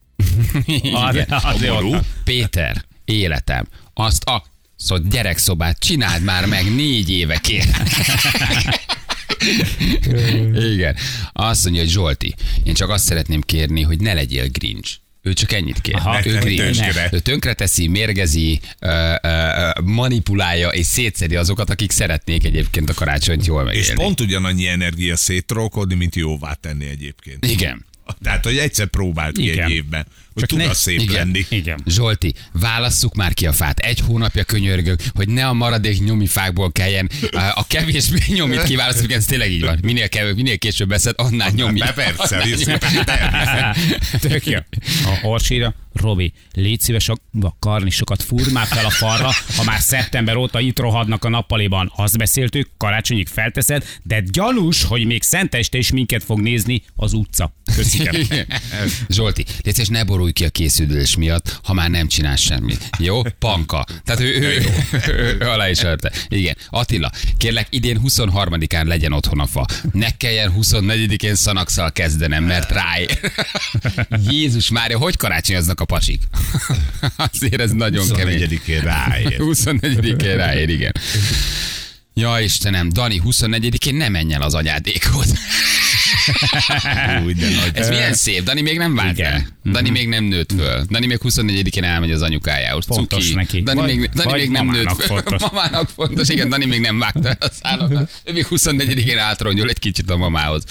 Az, 0.93 1.25
az 1.29 1.63
jó. 1.63 1.91
Péter, 2.25 2.85
életem, 3.05 3.67
azt 3.95 4.25
a 4.25 4.45
szóval 4.77 5.05
gyerekszobát 5.11 5.79
csináld 5.79 6.23
már 6.23 6.47
meg 6.47 6.75
négy 6.75 7.11
évekért. 7.11 7.83
Igen. 10.73 10.97
Azt 11.33 11.65
mondja, 11.65 11.83
hogy 11.83 11.91
Zsolti, 11.91 12.35
én 12.63 12.75
csak 12.75 12.89
azt 12.89 13.05
szeretném 13.05 13.41
kérni, 13.41 13.83
hogy 13.83 14.01
ne 14.01 14.13
legyél 14.13 14.49
grinch. 14.49 15.02
Ő 15.23 15.33
csak 15.33 15.53
ennyit 15.53 15.81
kér. 15.81 15.95
Aha. 15.95 16.27
ő 16.27 16.39
grinch. 16.39 16.81
tönkre. 16.81 17.09
Ő 17.13 17.19
tönkreteszi, 17.19 17.89
mérgezi, 17.89 18.61
ö, 18.79 19.15
ö, 19.23 19.29
ö, 19.29 19.71
manipulálja 19.85 20.69
és 20.69 20.87
szétszedi 20.87 21.37
azokat, 21.37 21.71
akik 21.71 21.91
szeretnék 21.91 22.45
egyébként 22.45 22.91
a 22.91 22.95
karácsonyt 22.95 23.47
jól 23.47 23.65
megélni. 23.65 23.87
És 23.87 23.93
pont 23.95 24.21
ugyanannyi 24.21 24.67
energia 24.67 25.17
széttrollkodni, 25.17 25.95
mint 25.95 26.15
jóvá 26.15 26.53
tenni 26.53 26.89
egyébként. 26.89 27.47
Igen. 27.47 27.85
Tehát, 28.23 28.45
hogy 28.45 28.59
egyszer 28.59 28.87
próbált 28.87 29.37
ki 29.37 29.43
Igen. 29.51 29.65
egy 29.65 29.71
évben, 29.71 30.07
Csak 30.35 30.49
tud 30.49 30.59
ne- 30.59 30.75
szép 30.75 31.01
Igen. 31.01 31.15
lenni. 31.15 31.47
Igen. 31.49 31.83
Zsolti, 31.87 32.35
válasszuk 32.53 33.15
már 33.15 33.35
ki 33.35 33.47
a 33.47 33.53
fát. 33.53 33.79
Egy 33.79 34.01
hónapja 34.07 34.45
könyörgök, 34.45 35.01
hogy 35.15 35.29
ne 35.29 35.47
a 35.47 35.53
maradék 35.53 36.05
nyomifákból 36.05 36.73
kelljen 36.73 37.11
uh, 37.23 37.59
a 37.59 37.65
kevésbé 37.69 38.19
nyomit 38.27 38.63
kiválasztani. 38.63 39.15
Ez 39.15 39.25
tényleg 39.25 39.51
így 39.51 39.65
van. 39.65 39.79
Minél, 39.83 40.09
kevés, 40.09 40.35
minél 40.35 40.59
később 40.59 40.89
veszed, 40.89 41.15
annál 41.17 41.51
nyomi. 41.51 41.79
Be 41.79 41.93
persze, 41.93 42.37
annál 42.37 43.75
nyomi. 43.77 43.97
Tök 44.21 44.47
jó. 44.47 44.59
A 45.05 45.19
Orsira, 45.23 45.75
Robi, 45.93 46.33
légy 46.53 46.81
szíves 46.81 47.09
a 47.09 47.17
karnisokat 47.59 48.23
fúrd 48.23 48.53
már 48.53 48.67
fel 48.67 48.85
a 48.85 48.91
falra, 48.91 49.31
ha 49.57 49.65
már 49.65 49.81
szeptember 49.81 50.37
óta 50.37 50.61
itt 50.61 50.79
rohadnak 50.79 51.25
a 51.25 51.29
nappaliban. 51.29 51.93
Azt 51.97 52.19
beszéltük, 52.19 52.71
karácsonyig 52.77 53.29
felteszed, 53.29 53.85
de 54.03 54.23
gyanús, 54.31 54.83
hogy 54.85 55.05
még 55.05 55.23
szenteste 55.23 55.79
is 55.79 55.93
minket 55.93 56.25
fog 56.25 56.41
nézni 56.41 56.83
az 56.97 57.13
utca. 57.13 57.55
Köszönöm. 57.77 58.23
Zsolti, 59.09 59.45
légy 59.63 59.75
szíves, 59.75 59.89
ne 59.89 60.05
borulj 60.23 60.33
ki 60.33 60.45
a 60.45 60.51
készülés 60.51 61.17
miatt, 61.17 61.61
ha 61.63 61.73
már 61.73 61.91
nem 61.91 62.07
csinál 62.07 62.37
semmit. 62.37 62.91
Jó? 62.99 63.23
Panka. 63.39 63.85
Tehát 64.05 64.21
ő, 64.21 64.41
ő, 64.41 64.65
ő, 65.07 65.37
ő, 65.41 65.49
alá 65.49 65.69
is 65.69 65.83
örte. 65.83 66.13
Igen. 66.29 66.57
Attila, 66.71 67.11
kérlek, 67.37 67.67
idén 67.71 68.01
23-án 68.05 68.85
legyen 68.85 69.13
otthon 69.13 69.41
a 69.41 69.47
fa. 69.47 69.67
Ne 69.93 70.17
kelljen 70.17 70.55
24-én 70.61 71.35
szanakszal 71.35 71.93
kezdenem, 71.93 72.45
mert 72.45 72.71
ráér. 72.71 73.19
Jézus 74.31 74.71
Mária, 74.71 74.99
hogy 74.99 75.17
karácsonyoznak 75.17 75.81
a 75.81 75.85
pasik? 75.85 76.23
Azért 77.33 77.61
ez 77.61 77.71
nagyon 77.71 78.09
kemény. 78.09 78.39
24-én 78.39 78.81
ráér. 78.81 79.37
24-én 79.39 80.37
ráér, 80.37 80.69
igen. 80.69 80.93
Ja 82.15 82.41
Istenem, 82.41 82.89
Dani, 82.89 83.21
24-én 83.25 83.95
ne 83.95 84.09
menj 84.09 84.33
el 84.35 84.43
az 84.43 84.55
anyádékhoz. 84.55 85.35
Úgy, 87.25 87.37
de 87.37 87.49
nagy. 87.51 87.71
Ez 87.75 87.89
milyen 87.89 88.15
szép, 88.15 88.43
Dani 88.43 88.61
még 88.61 88.79
nem 88.79 88.95
vált 88.95 89.19
Igen. 89.19 89.31
fel. 89.31 89.73
Dani 89.73 89.91
még 89.91 90.09
nem 90.09 90.25
nőtt 90.25 90.53
föl. 90.57 90.85
Dani 90.91 91.07
még 91.07 91.19
24-én 91.23 91.85
elmegy 91.85 92.11
az 92.11 92.23
anyukájához. 92.23 92.85
Fontos 92.87 93.23
Cuki. 93.25 93.35
neki. 93.35 93.63
Dani 93.63 93.81
Vagy- 93.81 93.97
még, 93.97 94.11
Dani 94.15 94.31
vagy 94.31 94.41
még 94.41 94.51
nem 94.51 94.67
nőtt 94.67 94.93
föl. 95.03 95.07
fontos. 95.07 95.41
Mamának 95.51 95.89
fontos, 95.95 96.29
igen, 96.29 96.49
Dani 96.49 96.65
még 96.65 96.81
nem 96.81 96.99
vágta 96.99 97.29
el 97.29 97.37
a 97.41 97.49
szállókat. 97.63 98.11
Ő 98.25 98.33
még 98.33 98.47
24-én 98.51 99.19
átrongyol 99.19 99.69
egy 99.69 99.79
kicsit 99.79 100.11
a 100.11 100.17
mamához. 100.17 100.63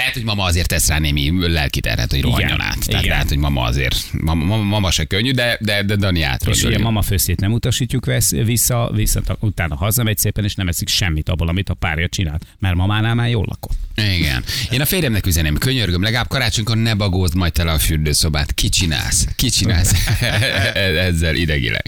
Lehet, 0.00 0.14
hogy 0.14 0.24
mama 0.24 0.44
azért 0.44 0.68
tesz 0.68 0.88
rá 0.88 0.98
némi 0.98 1.48
lelki 1.48 1.80
terhet, 1.80 2.10
hogy 2.10 2.20
rohanjon 2.20 2.60
át. 2.60 2.78
Tehát 2.86 3.02
Igen. 3.02 3.14
lehet, 3.14 3.28
hogy 3.28 3.38
mama 3.38 3.62
azért, 3.62 3.96
mama, 4.20 4.44
mama, 4.44 4.62
mama 4.62 4.90
se 4.90 5.04
könnyű, 5.04 5.30
de, 5.30 5.58
de, 5.60 5.82
de 5.82 5.96
Dani 5.96 6.18
És 6.18 6.24
átrongyol. 6.24 6.70
ugye 6.70 6.78
mama 6.78 7.02
főszét 7.02 7.40
nem 7.40 7.52
utasítjuk 7.52 8.04
vesz, 8.04 8.30
vissza, 8.30 8.90
vissza, 8.94 9.22
utána 9.40 9.76
hazamegy 9.76 10.18
szépen, 10.18 10.44
és 10.44 10.54
nem 10.54 10.68
eszik 10.68 10.88
semmit 10.88 11.28
abból, 11.28 11.48
amit 11.48 11.68
a 11.68 11.74
párja 11.74 12.08
csinált. 12.08 12.46
Mert 12.58 12.74
mamánál 12.74 13.14
már 13.14 13.28
jól 13.28 13.44
lakott. 13.48 13.76
Igen. 14.16 14.44
Én 14.70 14.80
a 14.80 14.84
férjemnek 14.84 15.26
üzeném, 15.26 15.58
könyörgöm, 15.58 16.02
legalább 16.02 16.28
karácsonykor 16.28 16.76
ne 16.76 16.94
bagózd 16.94 17.34
majd 17.34 17.52
tele 17.52 17.72
a 17.72 17.78
fürdőszobát. 17.78 18.54
Ki 18.54 18.68
csinálsz? 18.68 19.26
Ki 19.36 19.48
csinálsz 19.48 19.92
ezzel 21.08 21.34
idegileg? 21.34 21.82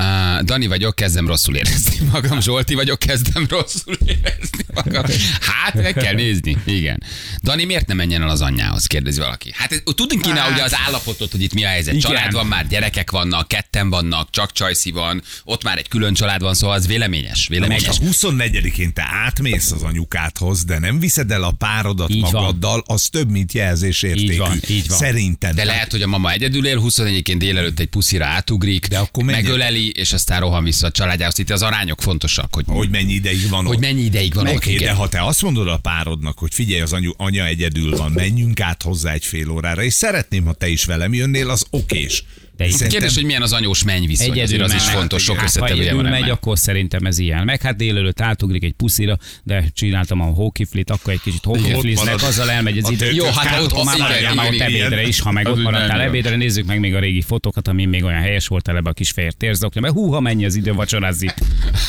Uh, 0.00 0.42
Dani 0.44 0.66
vagyok, 0.66 0.94
kezdem 0.94 1.26
rosszul 1.26 1.56
érezni 1.56 2.06
magam. 2.12 2.40
Zsolti 2.40 2.74
vagyok, 2.74 2.98
kezdem 2.98 3.46
rosszul 3.48 3.96
érezni 4.06 4.64
magam. 4.74 5.04
Hát, 5.40 5.74
meg 5.74 5.94
kell 5.94 6.14
nézni. 6.14 6.56
Igen. 6.64 7.02
Dani, 7.42 7.64
miért 7.64 7.86
nem 7.86 7.96
menjen 7.96 8.22
el 8.22 8.28
az 8.28 8.40
anyjához, 8.40 8.86
kérdezi 8.86 9.20
valaki. 9.20 9.50
Hát 9.54 9.82
tudunk 9.94 10.22
kéne 10.22 10.48
ugye 10.52 10.62
az 10.62 10.76
állapotot, 10.86 11.30
hogy 11.30 11.42
itt 11.42 11.54
mi 11.54 11.64
a 11.64 11.68
helyzet. 11.68 11.94
Igen. 11.94 12.10
Család 12.10 12.32
van 12.32 12.46
már, 12.46 12.66
gyerekek 12.66 13.10
vannak, 13.10 13.48
ketten 13.48 13.90
vannak, 13.90 14.30
csak 14.30 14.52
csajszi 14.52 14.90
van, 14.90 15.22
ott 15.44 15.62
már 15.62 15.78
egy 15.78 15.88
külön 15.88 16.14
család 16.14 16.40
van, 16.40 16.54
szóval 16.54 16.76
az 16.76 16.86
véleményes. 16.86 17.46
véleményes. 17.48 17.88
A 17.88 17.92
24-én 17.92 18.92
te 18.92 19.08
átmész 19.12 19.70
az 19.70 19.82
anyukádhoz, 19.82 20.64
de 20.64 20.78
nem 20.78 20.98
viszed 20.98 21.30
el 21.30 21.42
a 21.42 21.50
párodat 21.50 22.10
Így 22.10 22.20
van. 22.20 22.30
magaddal, 22.32 22.82
az 22.86 23.08
több, 23.08 23.30
mint 23.30 23.52
jelzésértékű. 23.52 24.32
Így 24.32 24.38
van, 24.38 24.60
így 24.68 24.88
van. 24.88 24.98
Szerintem. 24.98 25.54
De 25.54 25.64
lehet, 25.64 25.90
hogy 25.90 26.02
a 26.02 26.06
mama 26.06 26.30
egyedül 26.32 26.66
él, 26.66 26.80
21-én 26.84 27.38
délelőtt 27.38 27.80
egy 27.80 27.86
puszira 27.86 28.24
átugrik, 28.26 28.86
de 28.86 28.98
akkor 28.98 29.24
menjen. 29.24 29.44
Megöleli, 29.86 30.00
és 30.00 30.12
aztán 30.12 30.40
rohan 30.40 30.64
vissza 30.64 30.86
a 30.86 30.90
családjához. 30.90 31.38
Itt 31.38 31.50
az 31.50 31.62
arányok 31.62 32.00
fontosak, 32.00 32.54
hogy, 32.54 32.64
hogy 32.66 32.90
mennyi 32.90 33.12
ideig 33.12 33.48
van 33.48 33.64
hogy 33.64 33.76
ott. 33.76 33.82
mennyi 33.82 34.02
ideig 34.02 34.34
van. 34.34 34.46
Oké, 34.46 34.76
de 34.76 34.92
ha 34.92 35.08
te 35.08 35.24
azt 35.24 35.42
mondod 35.42 35.68
a 35.68 35.78
párodnak, 35.78 36.38
hogy 36.38 36.54
figyelj, 36.54 36.80
az 36.80 36.92
anyu, 36.92 37.12
anya 37.16 37.44
egyedül 37.44 37.96
van, 37.96 38.12
menjünk 38.12 38.60
át 38.60 38.82
hozzá 38.82 39.12
egy 39.12 39.24
fél 39.24 39.50
órára, 39.50 39.82
és 39.82 39.92
szeretném, 39.92 40.44
ha 40.44 40.52
te 40.52 40.68
is 40.68 40.84
velem 40.84 41.14
jönnél, 41.14 41.50
az 41.50 41.66
okés. 41.70 42.24
De 42.56 42.64
itt 42.64 42.70
Szerintem- 42.70 42.98
Kérdés, 42.98 43.14
hogy 43.14 43.24
milyen 43.24 43.42
az 43.42 43.52
anyós 43.52 43.82
menny 43.84 44.06
viszony, 44.06 44.30
Egyedül 44.30 44.62
azért 44.62 44.80
az 44.80 44.86
is 44.86 44.92
fontos, 44.94 45.22
sok 45.22 45.34
Hát, 45.34 45.40
Ha 45.44 45.48
összetevője 45.48 45.80
egyedül 45.82 46.02
van 46.02 46.10
megy, 46.10 46.30
akkor 46.30 46.58
szerintem 46.58 47.06
ez 47.06 47.18
ilyen. 47.18 47.44
Meg 47.44 47.62
hát 47.62 47.76
délelőtt 47.76 48.20
átugrik 48.20 48.62
egy 48.64 48.72
puszira, 48.72 49.18
de 49.42 49.64
csináltam 49.72 50.20
a 50.20 50.24
hókiflit, 50.24 50.90
akkor 50.90 51.12
egy 51.12 51.20
kicsit 51.20 51.44
hókifliznek, 51.44 52.22
azzal 52.22 52.50
elmegy 52.50 52.78
az 52.78 52.84
A 52.84 52.92
idő. 52.92 53.12
Jó, 53.12 53.24
hát 53.24 53.60
ott- 53.60 53.84
már 53.84 53.94
igen, 53.96 54.34
maradjál 54.34 54.46
ott 54.46 54.60
ebédre 54.60 55.02
is, 55.02 55.20
ha 55.20 55.30
meg 55.30 55.46
ott 55.46 55.62
maradtál 55.62 56.00
ebédre, 56.00 56.36
nézzük 56.36 56.66
meg 56.66 56.80
még 56.80 56.94
a 56.94 56.98
régi 56.98 57.22
fotókat, 57.22 57.68
ami 57.68 57.84
még 57.84 58.04
olyan 58.04 58.20
helyes 58.20 58.46
volt 58.46 58.68
ebbe 58.68 58.90
a 58.90 58.92
kis 58.92 59.10
fehér 59.10 59.32
térzoknya, 59.32 59.80
mert 59.80 59.94
húha 59.94 60.20
mennyi 60.20 60.44
az 60.44 60.54
idő 60.54 60.72
vacsorázni. 60.72 61.28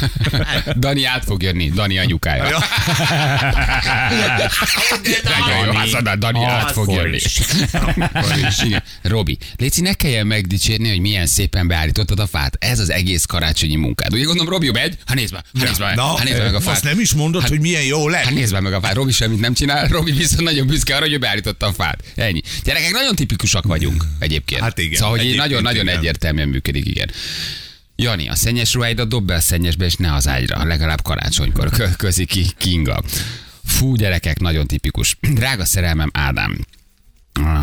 Dani 0.80 1.04
át 1.04 1.24
fog 1.24 1.44
jönni, 1.44 1.70
Dani 1.70 1.98
anyukája. 1.98 2.44
Dani. 2.44 2.64
hát 6.08 6.20
Dani 6.20 6.44
át 6.44 6.72
fog 6.72 6.92
jönni. 6.92 7.20
Robi, 9.02 9.38
Léci, 9.58 9.82
ne 9.82 9.94
kelljen 9.94 10.28
megdicsérni, 10.58 10.90
hogy 10.90 11.00
milyen 11.00 11.26
szépen 11.26 11.68
beállítottad 11.68 12.20
a 12.20 12.28
fát. 12.28 12.56
Ez 12.60 12.80
az 12.80 12.90
egész 12.90 13.26
karácsonyi 13.26 13.76
munkád. 13.76 14.14
Ugye 14.14 14.24
gondolom, 14.24 14.50
Robi 14.52 14.72
megy? 14.72 14.98
Hát 15.06 15.16
nézd 15.16 15.34
meg, 15.34 15.44
hát 15.60 15.68
nézd 15.68 15.96
Na, 15.96 16.16
hát 16.16 16.24
nézd 16.24 16.38
meg 16.38 16.56
a 16.56 16.60
fát. 16.62 16.74
azt 16.74 16.84
nem 16.84 17.00
is 17.00 17.14
mondod, 17.14 17.48
hogy 17.48 17.60
milyen 17.60 17.84
jó 17.84 18.08
lett. 18.10 18.24
Hát 18.24 18.34
nézd 18.34 18.54
meg, 18.54 18.62
meg 18.62 18.74
a 18.74 18.82
fát. 18.82 18.94
Robi 18.94 19.12
semmit 19.12 19.40
nem 19.40 19.54
csinál, 19.54 19.88
Robi 19.98 20.12
viszont 20.12 20.42
nagyon 20.42 20.68
büszke 20.68 20.96
arra, 20.96 21.04
hogy 21.04 21.14
ő 21.14 21.18
beállította 21.18 21.66
a 21.66 21.74
fát. 21.74 22.04
Ennyi. 22.16 22.42
Gyerekek 22.64 22.92
nagyon 22.92 23.16
tipikusak 23.16 23.66
vagyunk 23.66 24.04
egyébként. 24.20 24.62
Hát 24.62 24.78
igen, 24.78 25.00
Szóval, 25.00 25.18
hogy 25.18 25.36
nagyon-nagyon 25.36 25.88
egyértelműen 25.90 26.48
működik, 26.48 26.86
igen. 26.86 27.12
Jani, 27.96 28.28
a 28.30 28.36
szennyes 28.36 28.74
ruháidat 28.74 29.08
dob 29.08 29.26
be 29.26 29.36
a 29.36 29.40
szennyesbe, 29.40 29.86
és 29.86 29.96
ne 29.96 30.14
az 30.14 30.28
ágyra, 30.28 30.66
legalább 30.66 31.02
karácsonykor 31.02 31.70
Kö- 31.70 31.96
közi 31.96 32.26
ki 32.26 32.46
Kinga. 32.58 33.04
Fú, 33.66 33.96
gyerekek, 33.96 34.40
nagyon 34.40 34.68
tipikus. 34.68 35.18
Drága 35.40 35.66
szerelmem, 35.66 36.10
Ádám. 36.14 36.58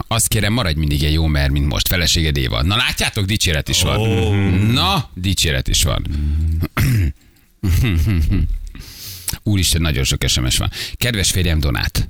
Azt 0.08 0.28
kérem, 0.28 0.52
maradj 0.52 0.78
mindig 0.78 1.02
egy 1.02 1.12
jó 1.12 1.26
mer, 1.26 1.50
mint 1.50 1.66
most. 1.66 1.88
Feleséged 1.88 2.36
Éva. 2.36 2.62
Na 2.62 2.76
látjátok, 2.76 3.24
dicséret 3.24 3.68
is 3.68 3.82
van. 3.82 4.08
Na, 4.72 5.10
dicséret 5.14 5.68
is 5.68 5.82
van. 5.82 6.06
Úristen, 9.42 9.80
nagyon 9.80 10.04
sok 10.04 10.24
SMS 10.26 10.56
van. 10.56 10.70
Kedves 10.96 11.30
férjem 11.30 11.58
Donát, 11.58 12.08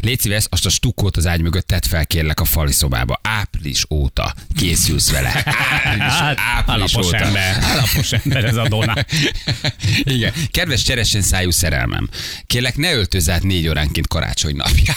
Légy 0.00 0.20
szíves, 0.20 0.44
azt 0.48 0.66
a 0.66 0.70
stukkót 0.70 1.16
az 1.16 1.26
ágy 1.26 1.40
mögött 1.40 1.66
tett 1.66 1.86
fel 1.86 2.06
kérlek 2.06 2.40
a 2.40 2.44
fali 2.44 2.72
szobába. 2.72 3.20
Április 3.22 3.84
óta 3.90 4.34
készülsz 4.56 5.10
vele. 5.10 5.28
Április, 5.44 6.02
Hát, 6.02 6.38
április 6.38 6.66
állapos 6.66 7.06
óta. 7.06 7.16
ember, 7.16 7.56
állapos 7.62 8.12
ember 8.12 8.44
ez 8.44 8.56
a 8.56 8.68
Dona. 8.68 8.94
Igen. 10.16 10.32
Kedves 10.50 10.82
cseresen 10.82 11.22
szájú 11.22 11.50
szerelmem, 11.50 12.08
kérlek 12.46 12.76
ne 12.76 12.92
öltözz 12.92 13.28
át 13.28 13.42
négy 13.42 13.68
óránként 13.68 14.06
karácsony 14.08 14.56
napján. 14.56 14.96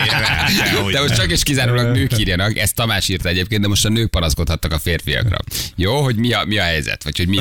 De 0.92 1.00
most 1.00 1.14
csak 1.14 1.30
és 1.30 1.42
kizárólag 1.42 1.96
nők 1.96 2.18
írjanak, 2.18 2.58
ezt 2.58 2.74
Tamás 2.74 3.08
írta 3.08 3.28
egyébként, 3.28 3.60
de 3.62 3.68
most 3.68 3.84
a 3.84 3.88
nők 3.88 4.10
panaszkodhattak 4.10 4.72
a 4.72 4.78
férfiakra. 4.78 5.36
Jó, 5.76 6.02
hogy 6.02 6.16
mi 6.16 6.32
a, 6.32 6.44
mi 6.44 6.58
a 6.58 6.62
helyzet, 6.62 7.02
vagy 7.04 7.16
hogy 7.16 7.28
mi, 7.28 7.40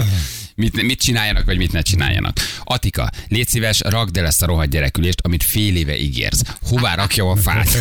mit, 0.61 0.81
mit 0.81 0.99
csináljanak, 1.01 1.45
vagy 1.45 1.57
mit 1.57 1.71
ne 1.71 1.81
csináljanak. 1.81 2.37
Atika, 2.63 3.09
légy 3.27 3.47
szíves, 3.47 3.79
rakd 3.79 4.17
el 4.17 4.25
ezt 4.25 4.41
a 4.41 4.45
rohadt 4.45 4.69
gyerekülést, 4.69 5.19
amit 5.21 5.43
fél 5.43 5.75
éve 5.75 5.97
ígérsz. 5.97 6.41
Hová 6.67 6.95
rakjam 6.95 7.27
a 7.27 7.35
fát? 7.35 7.67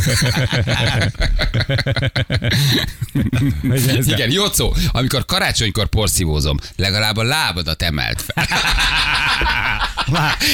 Igen, 4.07 4.31
Jocó, 4.31 4.77
amikor 4.89 5.25
karácsonykor 5.25 5.87
porszívózom, 5.89 6.57
legalább 6.77 7.17
a 7.17 7.23
lábadat 7.23 7.83
emelt 7.83 8.23
fel. 8.23 8.47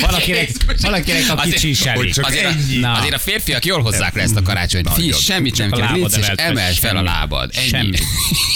Valakinek, 0.01 0.51
valakinek 0.81 1.29
a 1.29 1.33
Azért- 1.37 1.55
kicsi 1.55 1.69
is 1.69 1.81
elég. 1.81 2.15
csak 2.15 2.25
Azért, 2.25 2.45
ennyi. 2.45 2.83
a, 2.83 2.97
azért 2.97 3.15
a 3.15 3.19
férfiak 3.19 3.65
jól 3.65 3.83
hozzák 3.83 4.15
le 4.15 4.23
ezt 4.23 4.37
a 4.37 4.43
karácsonyt. 4.43 4.93
Fi, 4.93 5.12
semmit 5.12 5.59
nem 5.59 5.73
a 5.73 5.77
kell, 5.77 5.93
légy 5.93 6.11
szíves, 6.11 6.33
emelt 6.37 6.79
fel, 6.79 6.97
a 6.97 7.03
lábad. 7.03 7.51
Ennyi. 7.55 7.69
Semmi. 7.69 7.97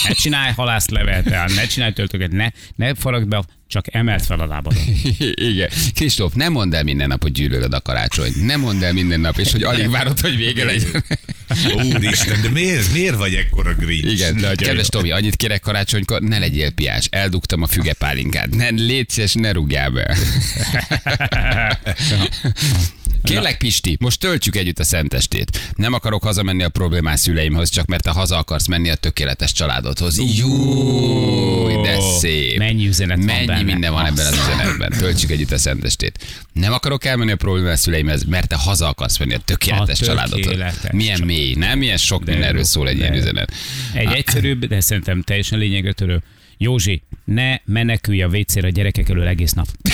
Ne 0.08 0.14
csinálj 0.14 0.52
halászlevet 0.56 1.26
el, 1.26 1.46
ne 1.54 1.66
csinálj 1.66 1.92
töltöket, 1.92 2.30
ne, 2.32 2.48
ne 2.76 2.94
faragd 2.94 3.28
be, 3.28 3.42
csak 3.70 3.94
emelt 3.94 4.26
fel 4.26 4.40
a 4.40 4.46
lábadat. 4.46 4.82
Igen. 5.50 5.70
Kristóf, 5.94 6.32
nem 6.34 6.52
mondd 6.52 6.74
el 6.74 6.82
minden 6.82 7.08
nap, 7.08 7.22
hogy 7.22 7.32
gyűlölöd 7.32 7.74
a 7.74 7.80
karácsonyt. 7.80 8.44
Nem 8.44 8.60
mondd 8.60 8.84
el 8.84 8.92
minden 8.92 9.20
nap, 9.20 9.38
és 9.38 9.52
hogy 9.52 9.62
alig 9.62 9.90
várod, 9.90 10.20
hogy 10.20 10.36
vége 10.36 10.64
legyen. 10.64 11.04
Úristen, 11.94 12.42
de 12.42 12.48
miért, 12.48 12.92
miért 12.92 13.16
vagy 13.16 13.34
ekkora 13.34 13.74
grinch? 13.74 14.12
Igen, 14.12 14.34
Nagyon 14.34 14.54
kedves. 14.54 14.86
Tomi, 14.86 15.10
annyit 15.10 15.36
kérek 15.36 15.60
karácsonykor, 15.60 16.20
ne 16.20 16.38
legyél 16.38 16.70
piás. 16.70 17.06
Eldugtam 17.10 17.62
a 17.62 17.66
fügepálinkát. 17.66 18.54
Ne, 18.54 18.68
légy 18.68 19.08
szíves, 19.08 19.34
ne 19.34 19.52
rúgjál 19.52 19.90
be. 19.90 20.16
Kérlek, 23.22 23.58
Pisti, 23.58 23.96
most 24.00 24.20
töltsük 24.20 24.56
együtt 24.56 24.78
a 24.78 24.84
szentestét. 24.84 25.72
Nem 25.74 25.92
akarok 25.92 26.22
hazamenni 26.22 26.62
a 26.62 26.68
problémás 26.68 27.20
szüleimhoz, 27.20 27.68
csak 27.70 27.86
mert 27.86 28.02
te 28.02 28.10
haza 28.10 28.36
akarsz 28.38 28.66
menni 28.66 28.90
a 28.90 28.94
tökéletes 28.94 29.52
családodhoz. 29.52 30.20
Jó, 30.38 31.82
de 31.82 32.00
szép. 32.18 32.58
Mennyi 32.58 32.86
üzenet 32.86 33.16
van 33.16 33.26
Mennyi 33.26 33.46
benne. 33.46 33.62
minden 33.62 33.92
van 33.92 34.06
ebben 34.06 34.26
az 34.26 34.32
üzenetben. 34.32 34.90
Töltsük 34.98 35.30
együtt 35.30 35.50
a 35.52 35.58
szentestét. 35.58 36.18
Nem 36.52 36.72
akarok 36.72 37.04
elmenni 37.04 37.30
a 37.30 37.36
problémás 37.36 37.78
szüleimhez, 37.78 38.24
mert 38.24 38.48
te 38.48 38.56
haza 38.56 38.88
akarsz 38.88 39.18
menni 39.18 39.34
a 39.34 39.38
tökéletes 39.44 40.00
A 40.00 40.04
családodhoz. 40.04 40.44
tökéletes 40.46 40.90
Milyen 40.92 41.14
család. 41.16 41.28
mély, 41.34 41.54
nem? 41.54 41.78
Milyen 41.78 41.96
sok 41.96 42.22
De 42.24 42.30
mindenről 42.30 42.58
jó, 42.58 42.64
szól 42.64 42.88
egy 42.88 42.96
ilyen 42.98 43.12
jó. 43.14 43.20
üzenet. 43.20 43.52
Egy 43.94 44.12
egyszerűbb, 44.12 44.64
de 44.64 44.80
szerintem 44.80 45.22
teljesen 45.22 45.58
lényegre 45.58 45.92
törő. 45.92 46.22
Józsi, 46.58 47.02
ne 47.24 47.56
menekülj 47.64 48.22
a 48.22 48.26
WC-re 48.28 48.66
a 48.66 48.70
gyerekek 48.70 49.08
elől 49.08 49.26
egész 49.26 49.52
nap. 49.52 49.66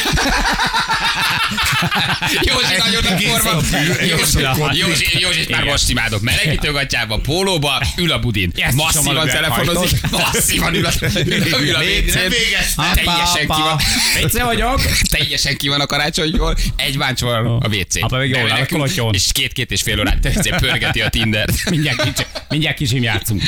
Józsi 2.49 2.77
nagyon 2.79 3.03
nagy 3.03 3.23
forma. 3.25 4.73
Józsi, 4.73 5.19
Józsi, 5.19 5.47
már 5.51 5.65
most 5.65 5.89
imádok. 5.89 6.21
Melegítőgatjába, 6.21 7.19
pólóba, 7.19 7.87
ül 7.97 8.12
a 8.12 8.19
budin. 8.19 8.53
Masszívan 8.75 9.27
telefonozik. 9.27 10.11
Masszívan 10.11 10.75
ül 10.75 10.87
a, 10.87 10.91
ül, 11.61 11.75
a 11.75 11.79
Még 11.79 12.05
végeztem. 12.12 12.95
Teljesen 12.95 13.47
ki 13.47 13.47
van. 13.47 13.81
WC 14.23 14.43
vagyok. 14.43 14.83
Teljesen 15.19 15.57
ki 15.57 15.69
van 15.69 15.81
a 15.81 15.87
karácsonykor, 15.87 16.57
egy 16.77 16.99
báncs 16.99 17.21
van 17.21 17.47
a 17.47 17.69
WC. 17.69 18.03
Apa 18.03 18.17
meg 18.17 18.29
jól 18.29 18.53
áll 18.53 18.67
a. 18.99 19.11
És 19.12 19.27
két-két 19.33 19.71
és 19.71 19.83
fél 19.83 20.01
órát 20.01 20.19
pörgeti 20.61 21.01
a 21.01 21.09
Tindert. 21.09 21.71
Mindjárt, 21.71 22.03
kicsi, 22.03 22.27
mindjárt 22.49 22.77
kicsim 22.77 23.03
játszunk. 23.03 23.43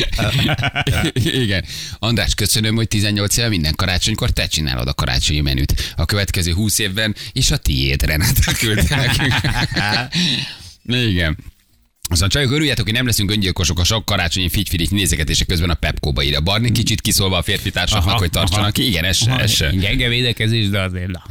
Igen. 1.14 1.64
András, 1.98 2.34
köszönöm, 2.34 2.74
hogy 2.74 2.88
18 2.88 3.36
éve 3.36 3.48
minden 3.48 3.74
karácsonykor 3.74 4.30
te 4.30 4.46
csinálod 4.46 4.88
a 4.88 4.94
karácsonyi 4.94 5.40
menüt. 5.40 5.94
A 5.96 6.04
következő 6.04 6.52
20 6.52 6.78
évben 6.78 7.14
is 7.32 7.50
a 7.50 7.56
tiéd, 7.68 8.02
Renata 8.02 8.52
küldte 8.52 8.96
nekünk. 8.96 9.34
Igen. 10.84 11.36
Aztán 12.10 12.28
csajok, 12.28 12.52
örüljetek, 12.52 12.84
hogy 12.84 12.92
nem 12.92 13.06
leszünk 13.06 13.30
öngyilkosok 13.30 13.78
a 13.78 13.84
sok 13.84 14.04
karácsonyi 14.04 14.48
figyfigyit 14.48 14.90
nézegetések 14.90 15.46
közben 15.46 15.70
a 15.70 15.74
Pepkóba 15.74 16.22
ide. 16.22 16.40
Barni 16.40 16.72
kicsit 16.72 17.00
kiszólva 17.00 17.36
a 17.36 17.42
férfi 17.42 17.70
társaknak, 17.70 18.08
Aha, 18.08 18.18
hogy 18.18 18.30
tartsanak 18.30 18.62
aha. 18.62 18.72
ki. 18.72 18.86
Igen, 18.86 19.04
ez 19.04 19.16
se, 19.16 19.36
ez. 19.36 19.56
Gyenge 19.80 20.08
védekezés, 20.08 20.68
de 20.68 20.80
azért 20.80 21.06
na. 21.06 21.22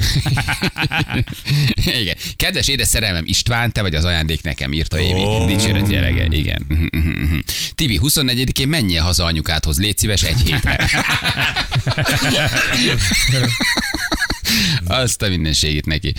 Igen. 2.02 2.16
Kedves 2.36 2.68
édes 2.68 2.88
szerelmem 2.88 3.24
István, 3.26 3.72
te 3.72 3.82
vagy 3.82 3.96
az 3.96 4.04
ajándék 4.04 4.44
nekem, 4.44 4.74
írta 4.74 5.00
Évi. 5.00 5.20
Oh. 5.20 5.48
Dicséret 5.48 5.90
gyerege. 5.90 6.28
Igen. 6.30 6.68
Tibi, 7.76 8.00
24-én 8.04 8.68
menjél 8.68 9.02
haza 9.02 9.26
anyukádhoz, 9.26 9.80
légy 9.80 9.98
szíves 9.98 10.24
egy 10.24 10.42
hétre. 10.42 10.78
Azt 14.88 15.22
a 15.22 15.28
mindenségét 15.28 15.86
neki. 15.86 16.14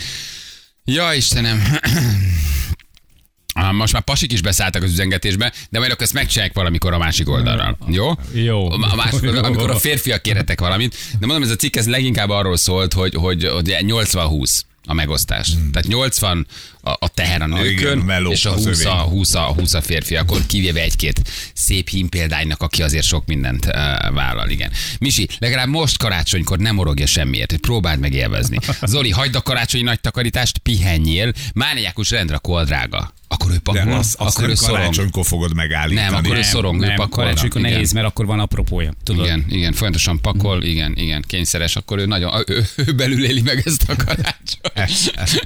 Ja, 0.84 1.12
Istenem. 1.12 1.62
Ah, 3.54 3.72
Most 3.72 3.92
már 3.92 4.02
pasik 4.02 4.32
is 4.32 4.40
beszálltak 4.42 4.82
az 4.82 4.90
üzengetésbe, 4.90 5.52
de 5.70 5.78
majd 5.78 5.90
akkor 5.90 6.02
ezt 6.02 6.12
megcsinálják 6.12 6.54
valamikor 6.56 6.92
a 6.92 6.98
másik 6.98 7.28
oldalról. 7.28 7.78
Jó? 7.88 8.10
Jó. 8.32 8.70
A 8.70 8.94
másik 8.94 9.22
oldalon, 9.22 9.44
amikor 9.52 9.70
a 9.70 9.78
férfiak 9.78 10.22
kérhetek 10.22 10.60
valamit. 10.60 10.96
De 11.18 11.26
mondom, 11.26 11.42
ez 11.42 11.50
a 11.50 11.56
cikk 11.56 11.76
ez 11.76 11.86
leginkább 11.88 12.28
arról 12.30 12.56
szólt, 12.56 12.92
hogy, 12.92 13.14
hogy, 13.14 13.44
hogy 13.46 13.76
80-20 13.80 14.60
a 14.88 14.94
megosztás. 14.94 15.48
Tehát 15.72 15.88
80 15.88 16.46
a, 16.80 16.90
a 16.90 17.08
teher 17.08 17.42
a 17.42 17.46
igen, 17.46 17.60
nőkön, 17.60 17.98
meló 17.98 18.30
és 18.30 18.44
a 18.44 18.52
az 18.52 18.64
20 18.64 18.84
a, 18.84 18.88
övény. 18.88 19.02
20 19.08 19.34
a, 19.34 19.40
20 19.40 19.74
a 19.74 19.80
férfiakon, 19.80 20.46
kivéve 20.46 20.80
egy-két 20.80 21.22
szép 21.54 21.88
hím 21.88 22.08
példánynak, 22.08 22.62
aki 22.62 22.82
azért 22.82 23.04
sok 23.04 23.26
mindent 23.26 23.66
uh, 23.66 23.72
vállal, 24.14 24.48
igen. 24.48 24.72
Misi, 25.00 25.28
legalább 25.38 25.68
most 25.68 25.98
karácsonykor 25.98 26.58
nem 26.58 26.74
morogja 26.74 27.06
semmiért, 27.06 27.50
hogy 27.50 27.60
próbáld 27.60 28.00
meg 28.00 28.12
élvezni. 28.12 28.58
Zoli, 28.82 29.10
hagyd 29.10 29.34
a 29.34 29.42
karácsonyi 29.42 29.82
nagy 29.82 30.00
takarítást, 30.00 30.58
pihenjél, 30.58 31.32
mániákus 31.54 32.10
rendrakó 32.10 32.52
a 32.52 32.64
drága. 32.64 33.12
Akkor 33.30 33.50
ő 33.50 33.54
De 33.54 33.60
pakol, 33.62 33.92
azt, 33.92 34.14
azt 34.18 34.30
akkor 34.36 34.44
ő 34.44 34.46
nem 34.46 34.56
szorong. 34.56 34.78
karácsonykor 34.78 35.24
fogod 35.26 35.54
megállítani. 35.54 36.06
Nem, 36.08 36.14
akkor 36.24 36.36
ő 36.36 36.42
szorong, 36.42 36.82
ő 36.82 36.86
nem, 36.86 36.96
pakolna. 36.96 37.30
karácsonykor 37.30 37.60
Igen. 37.60 37.72
nehéz, 37.72 37.92
mert 37.92 38.06
akkor 38.06 38.26
van 38.26 38.40
apropója. 38.40 38.92
Tudod? 39.04 39.24
Igen, 39.24 39.44
igen, 39.48 39.72
folyamatosan 39.72 40.20
pakol, 40.20 40.62
igen, 40.62 40.92
igen, 40.96 41.24
kényszeres, 41.26 41.76
akkor 41.76 41.98
ő 41.98 42.06
nagyon, 42.06 42.44
ő, 42.46 42.66
ő 42.76 42.92
belül 42.92 43.24
éli 43.24 43.40
meg 43.40 43.62
ezt 43.66 43.84
a 43.88 43.96
karácsonyt. 43.96 45.42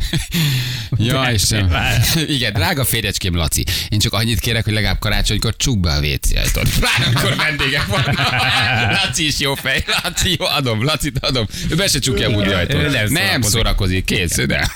ja, 1.09 1.31
Istenem. 1.33 2.01
Igen, 2.29 2.53
drága 2.53 2.85
férjecském 2.85 3.35
Laci, 3.37 3.65
én 3.89 3.99
csak 3.99 4.13
annyit 4.13 4.41
kérek, 4.41 4.65
hogy 4.65 4.73
legalább 4.73 4.99
karácsonykor 4.99 5.57
csukd 5.57 5.81
be 5.81 5.93
a 5.93 5.99
WC 6.01 6.37
ajtót. 6.37 6.69
Pláne, 6.79 7.05
amikor 7.07 7.37
vendégek 7.37 7.87
vannak. 7.87 8.31
Laci 9.05 9.27
is 9.27 9.39
jó 9.39 9.55
fej, 9.55 9.85
Laci, 10.03 10.37
jó, 10.39 10.47
adom, 10.47 10.85
Lacit 10.85 11.19
adom. 11.19 11.47
Ő 11.71 11.75
be 11.75 11.87
se 11.89 11.99
csukja 11.99 12.29
a 12.29 12.47
Ő 12.47 12.53
ajtót. 12.55 12.91
nem 12.93 13.07
Nem 13.13 13.43
szórakozik, 13.43 14.05
kész, 14.05 14.37
de. 14.47 14.71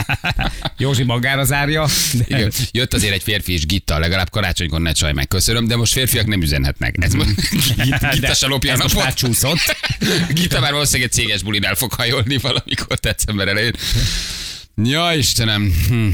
Józsi 0.78 1.02
magára 1.02 1.44
zárja. 1.44 1.86
de- 2.28 2.35
Igen. 2.38 2.52
Jött 2.70 2.94
azért 2.94 3.12
egy 3.14 3.22
férfi 3.22 3.52
és 3.52 3.66
Gitta, 3.66 3.98
legalább 3.98 4.30
karácsonykor 4.30 4.80
ne 4.80 4.92
csalj 4.92 5.12
meg. 5.12 5.28
Köszönöm, 5.28 5.66
de 5.66 5.76
most 5.76 5.92
férfiak 5.92 6.26
nem 6.26 6.42
üzenhetnek. 6.42 6.94
Ez 7.00 7.12
mo- 7.12 7.34
Gitta, 7.84 8.08
Gitta 8.12 8.34
se 8.34 8.46
lopja 8.46 8.72
a 8.72 8.76
most 8.76 8.88
napot. 8.88 9.04
már 9.04 9.14
csúszott. 9.14 9.76
Gita 10.40 10.60
már 10.60 10.72
valószínűleg 10.72 11.08
egy 11.12 11.16
céges 11.18 11.42
bulinál 11.42 11.74
fog 11.74 11.92
hajolni 11.92 12.36
valamikor 12.36 12.96
december 12.98 13.48
elején. 13.48 13.72
Ja, 14.84 15.12
Istenem. 15.16 15.72
Hm. 15.88 16.08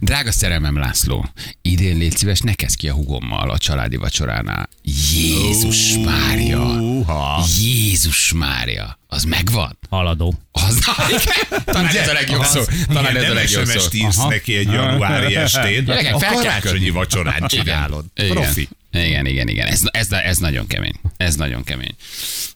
Drága 0.00 0.32
szerelmem 0.32 0.76
László, 0.78 1.28
idén 1.62 1.96
légy 1.96 2.16
szíves, 2.16 2.40
ne 2.40 2.54
kezd 2.54 2.76
ki 2.76 2.88
a 2.88 2.92
hugommal 2.92 3.50
a 3.50 3.58
családi 3.58 3.96
vacsoránál. 3.96 4.68
Jézus 5.14 5.96
Mária! 6.04 6.60
Uha. 6.60 7.44
Jézus 7.62 8.32
Mária! 8.32 8.98
Az 9.06 9.24
megvan? 9.24 9.78
Haladó. 9.90 10.34
Az, 10.52 10.78
igen. 11.08 11.62
Talán 11.64 11.96
ez 11.96 12.08
a 12.08 12.12
legjobb 12.12 12.44
szó. 12.44 12.62
Talán 12.92 13.10
Igen, 13.10 13.24
ez 13.24 13.30
a 13.30 13.34
legjobb 13.34 13.66
szó. 13.66 13.88
Írsz 13.92 14.18
Aha. 14.18 14.28
neki 14.28 14.56
egy 14.56 14.70
januári 14.72 15.34
estén. 15.44 15.84
Gyerekek, 15.84 16.14
A 16.14 16.18
fel 16.18 16.28
kell 16.30 16.38
karácsonyi 16.42 16.90
vacsorán 16.90 17.46
csinálod. 17.46 18.04
Igen. 18.14 18.30
Profi. 18.30 18.68
Igen, 18.96 19.26
igen, 19.26 19.48
igen. 19.48 19.66
Ez, 19.66 19.80
ez, 19.90 20.12
ez 20.12 20.36
nagyon 20.36 20.66
kemény. 20.66 20.94
Ez 21.16 21.34
nagyon 21.34 21.64
kemény. 21.64 21.94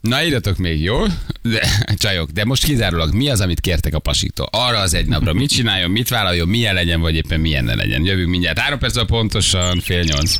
Na, 0.00 0.24
írjatok 0.24 0.56
még, 0.56 0.82
jó? 0.82 1.04
De, 1.42 1.68
csajok, 1.96 2.30
de 2.30 2.44
most 2.44 2.64
kizárólag 2.64 3.14
mi 3.14 3.28
az, 3.28 3.40
amit 3.40 3.60
kértek 3.60 3.94
a 3.94 3.98
pasiktól? 3.98 4.48
Arra 4.50 4.78
az 4.78 4.94
egy 4.94 5.06
napra 5.06 5.32
mit 5.32 5.50
csináljon, 5.50 5.90
mit 5.90 6.08
vállaljon, 6.08 6.48
milyen 6.48 6.74
legyen, 6.74 7.00
vagy 7.00 7.14
éppen 7.14 7.40
milyen 7.40 7.64
ne 7.64 7.74
legyen. 7.74 8.04
Jövünk 8.04 8.28
mindjárt. 8.28 8.58
Három 8.58 8.78
perc 8.78 9.06
pontosan, 9.06 9.80
fél 9.80 10.02
nyolc. 10.02 10.36